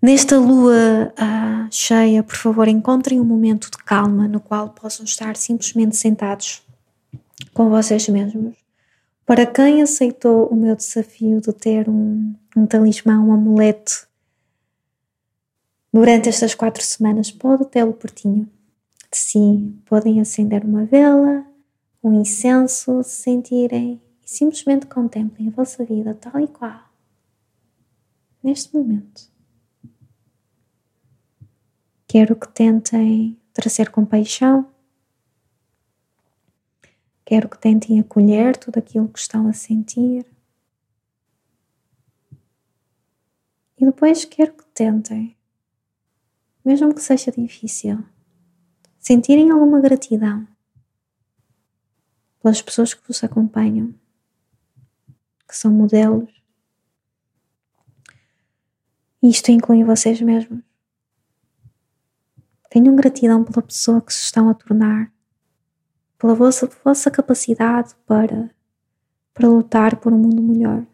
Nesta 0.00 0.38
lua 0.38 1.12
uh, 1.12 1.68
cheia, 1.72 2.22
por 2.22 2.36
favor, 2.36 2.68
encontrem 2.68 3.20
um 3.20 3.24
momento 3.24 3.68
de 3.68 3.78
calma 3.78 4.28
no 4.28 4.38
qual 4.38 4.68
possam 4.70 5.04
estar 5.04 5.36
simplesmente 5.36 5.96
sentados 5.96 6.62
com 7.52 7.68
vocês 7.68 8.08
mesmos. 8.08 8.56
Para 9.26 9.44
quem 9.44 9.82
aceitou 9.82 10.46
o 10.46 10.54
meu 10.54 10.76
desafio 10.76 11.40
de 11.40 11.52
ter 11.52 11.88
um, 11.88 12.32
um 12.56 12.64
talismã, 12.64 13.20
um 13.20 13.32
amuleto, 13.32 14.06
durante 15.92 16.28
estas 16.28 16.54
quatro 16.54 16.82
semanas, 16.82 17.32
pode 17.32 17.64
tê-lo 17.66 17.92
pertinho 17.92 18.48
de 19.10 19.18
si. 19.18 19.74
Podem 19.84 20.20
acender 20.20 20.64
uma 20.64 20.84
vela, 20.84 21.44
um 22.02 22.12
incenso, 22.12 23.02
se 23.02 23.22
sentirem 23.22 24.00
e 24.24 24.30
simplesmente 24.30 24.86
contemplem 24.86 25.48
a 25.48 25.50
vossa 25.50 25.84
vida 25.84 26.14
tal 26.14 26.40
e 26.40 26.46
qual, 26.46 26.84
neste 28.44 28.72
momento. 28.76 29.37
Quero 32.10 32.34
que 32.34 32.48
tentem 32.48 33.38
trazer 33.52 33.90
compaixão. 33.90 34.72
Quero 37.22 37.50
que 37.50 37.58
tentem 37.58 38.00
acolher 38.00 38.56
tudo 38.56 38.78
aquilo 38.78 39.10
que 39.10 39.18
estão 39.18 39.46
a 39.46 39.52
sentir. 39.52 40.24
E 43.76 43.84
depois 43.84 44.24
quero 44.24 44.54
que 44.54 44.64
tentem, 44.72 45.36
mesmo 46.64 46.94
que 46.94 47.02
seja 47.02 47.30
difícil, 47.30 48.02
sentirem 48.98 49.50
alguma 49.50 49.78
gratidão 49.78 50.48
pelas 52.42 52.62
pessoas 52.62 52.94
que 52.94 53.06
vos 53.06 53.22
acompanham, 53.22 53.94
que 55.46 55.54
são 55.54 55.70
modelos. 55.70 56.42
Isto 59.22 59.50
inclui 59.50 59.84
vocês 59.84 60.22
mesmos. 60.22 60.67
Tenham 62.70 62.94
gratidão 62.94 63.44
pela 63.44 63.62
pessoa 63.62 64.00
que 64.00 64.12
se 64.12 64.24
estão 64.24 64.48
a 64.48 64.54
tornar, 64.54 65.10
pela 66.18 66.34
vossa, 66.34 66.68
vossa 66.84 67.10
capacidade 67.10 67.94
para, 68.06 68.50
para 69.32 69.48
lutar 69.48 69.96
por 69.96 70.12
um 70.12 70.18
mundo 70.18 70.42
melhor, 70.42 70.84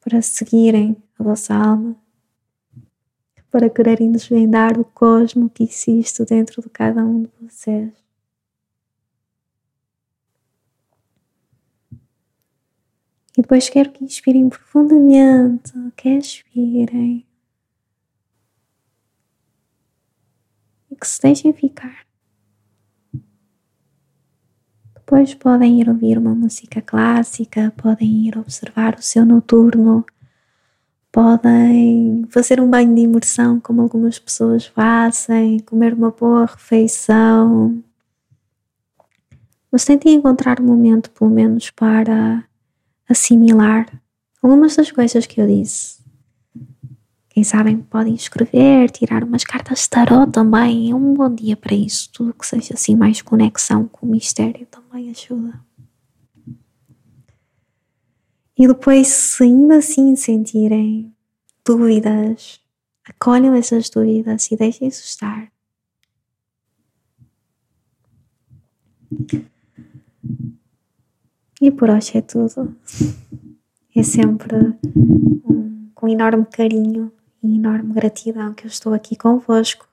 para 0.00 0.22
seguirem 0.22 0.96
a 1.18 1.22
vossa 1.22 1.54
alma, 1.54 1.96
para 3.50 3.68
quererem 3.68 4.12
desvendar 4.12 4.78
o 4.78 4.84
cosmo 4.84 5.50
que 5.50 5.64
existe 5.64 6.24
dentro 6.24 6.62
de 6.62 6.68
cada 6.68 7.02
um 7.04 7.22
de 7.22 7.30
vocês. 7.40 7.92
E 13.36 13.42
depois 13.42 13.68
quero 13.68 13.92
que 13.92 14.04
inspirem 14.04 14.48
profundamente, 14.48 15.72
que 15.96 16.08
expirem. 16.08 17.27
Que 20.98 21.06
se 21.06 21.20
deixem 21.20 21.52
ficar. 21.52 22.06
Depois 24.94 25.34
podem 25.34 25.80
ir 25.80 25.88
ouvir 25.88 26.18
uma 26.18 26.34
música 26.34 26.82
clássica, 26.82 27.72
podem 27.76 28.26
ir 28.26 28.36
observar 28.36 28.94
o 28.94 29.02
seu 29.02 29.24
noturno, 29.24 30.04
podem 31.10 32.26
fazer 32.28 32.60
um 32.60 32.68
banho 32.68 32.94
de 32.94 33.00
imersão, 33.00 33.58
como 33.58 33.80
algumas 33.80 34.18
pessoas 34.18 34.66
fazem, 34.66 35.60
comer 35.60 35.94
uma 35.94 36.10
boa 36.10 36.44
refeição. 36.44 37.82
Mas 39.72 39.84
tentem 39.84 40.14
encontrar 40.14 40.60
um 40.60 40.66
momento, 40.66 41.10
pelo 41.10 41.30
menos, 41.30 41.70
para 41.70 42.44
assimilar 43.08 43.86
algumas 44.42 44.76
das 44.76 44.92
coisas 44.92 45.26
que 45.26 45.40
eu 45.40 45.46
disse. 45.46 45.97
Quem 47.38 47.44
sabem 47.44 47.76
podem 47.76 48.16
escrever, 48.16 48.90
tirar 48.90 49.22
umas 49.22 49.44
cartas 49.44 49.82
de 49.82 49.90
tarot 49.90 50.32
também. 50.32 50.90
É 50.90 50.94
um 50.96 51.14
bom 51.14 51.32
dia 51.32 51.56
para 51.56 51.72
isso. 51.72 52.10
Tudo 52.12 52.34
que 52.34 52.44
seja 52.44 52.74
assim 52.74 52.96
mais 52.96 53.22
conexão 53.22 53.86
com 53.86 54.06
o 54.06 54.10
mistério 54.10 54.66
também 54.66 55.08
ajuda. 55.08 55.64
E 58.58 58.66
depois, 58.66 59.06
se 59.06 59.44
ainda 59.44 59.76
assim 59.76 60.16
sentirem 60.16 61.14
dúvidas, 61.64 62.60
acolham 63.08 63.54
essas 63.54 63.88
dúvidas 63.88 64.50
e 64.50 64.56
deixem-se 64.56 65.04
estar. 65.04 65.52
E 71.62 71.70
por 71.70 71.88
hoje 71.88 72.18
é 72.18 72.20
tudo. 72.20 72.76
É 73.94 74.02
sempre 74.02 74.76
um, 75.46 75.88
com 75.94 76.08
enorme 76.08 76.44
carinho 76.46 77.12
e 77.42 77.56
enorme 77.56 77.94
gratidão 77.94 78.54
que 78.54 78.64
eu 78.64 78.68
estou 78.68 78.92
aqui 78.94 79.16
convosco. 79.16 79.88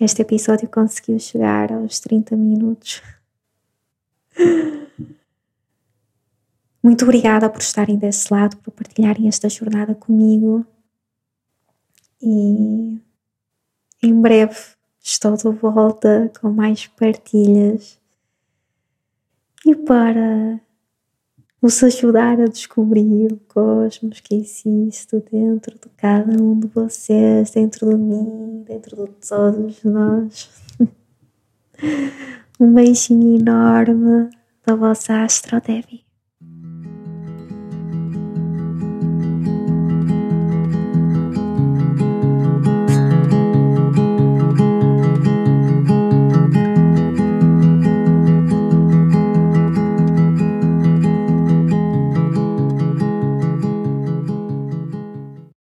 Este 0.00 0.22
episódio 0.22 0.68
conseguiu 0.68 1.18
chegar 1.18 1.72
aos 1.72 2.00
30 2.00 2.36
minutos. 2.36 3.02
Muito 6.82 7.04
obrigada 7.04 7.48
por 7.48 7.60
estarem 7.60 7.96
desse 7.96 8.32
lado, 8.32 8.56
por 8.58 8.72
partilharem 8.72 9.28
esta 9.28 9.48
jornada 9.48 9.94
comigo. 9.94 10.66
E 12.20 13.00
em 14.02 14.20
breve 14.20 14.58
estou 15.00 15.36
de 15.36 15.48
volta 15.50 16.30
com 16.40 16.50
mais 16.50 16.86
partilhas 16.88 17.98
e 19.64 19.74
para 19.74 20.60
vos 21.64 21.82
ajudar 21.82 22.38
a 22.42 22.44
descobrir 22.44 23.32
o 23.32 23.40
cosmos 23.48 24.20
que 24.20 24.34
existe 24.34 25.16
dentro 25.32 25.74
de 25.76 25.88
cada 25.96 26.30
um 26.30 26.60
de 26.60 26.66
vocês, 26.66 27.52
dentro 27.52 27.88
de 27.88 27.96
mim, 27.96 28.62
dentro 28.66 28.94
de 29.06 29.10
todos 29.26 29.82
nós. 29.82 30.50
um 32.60 32.70
beijinho 32.70 33.40
enorme 33.40 34.28
da 34.66 34.74
vossa 34.74 35.24
Astro 35.24 35.58
Debbie. 35.58 36.03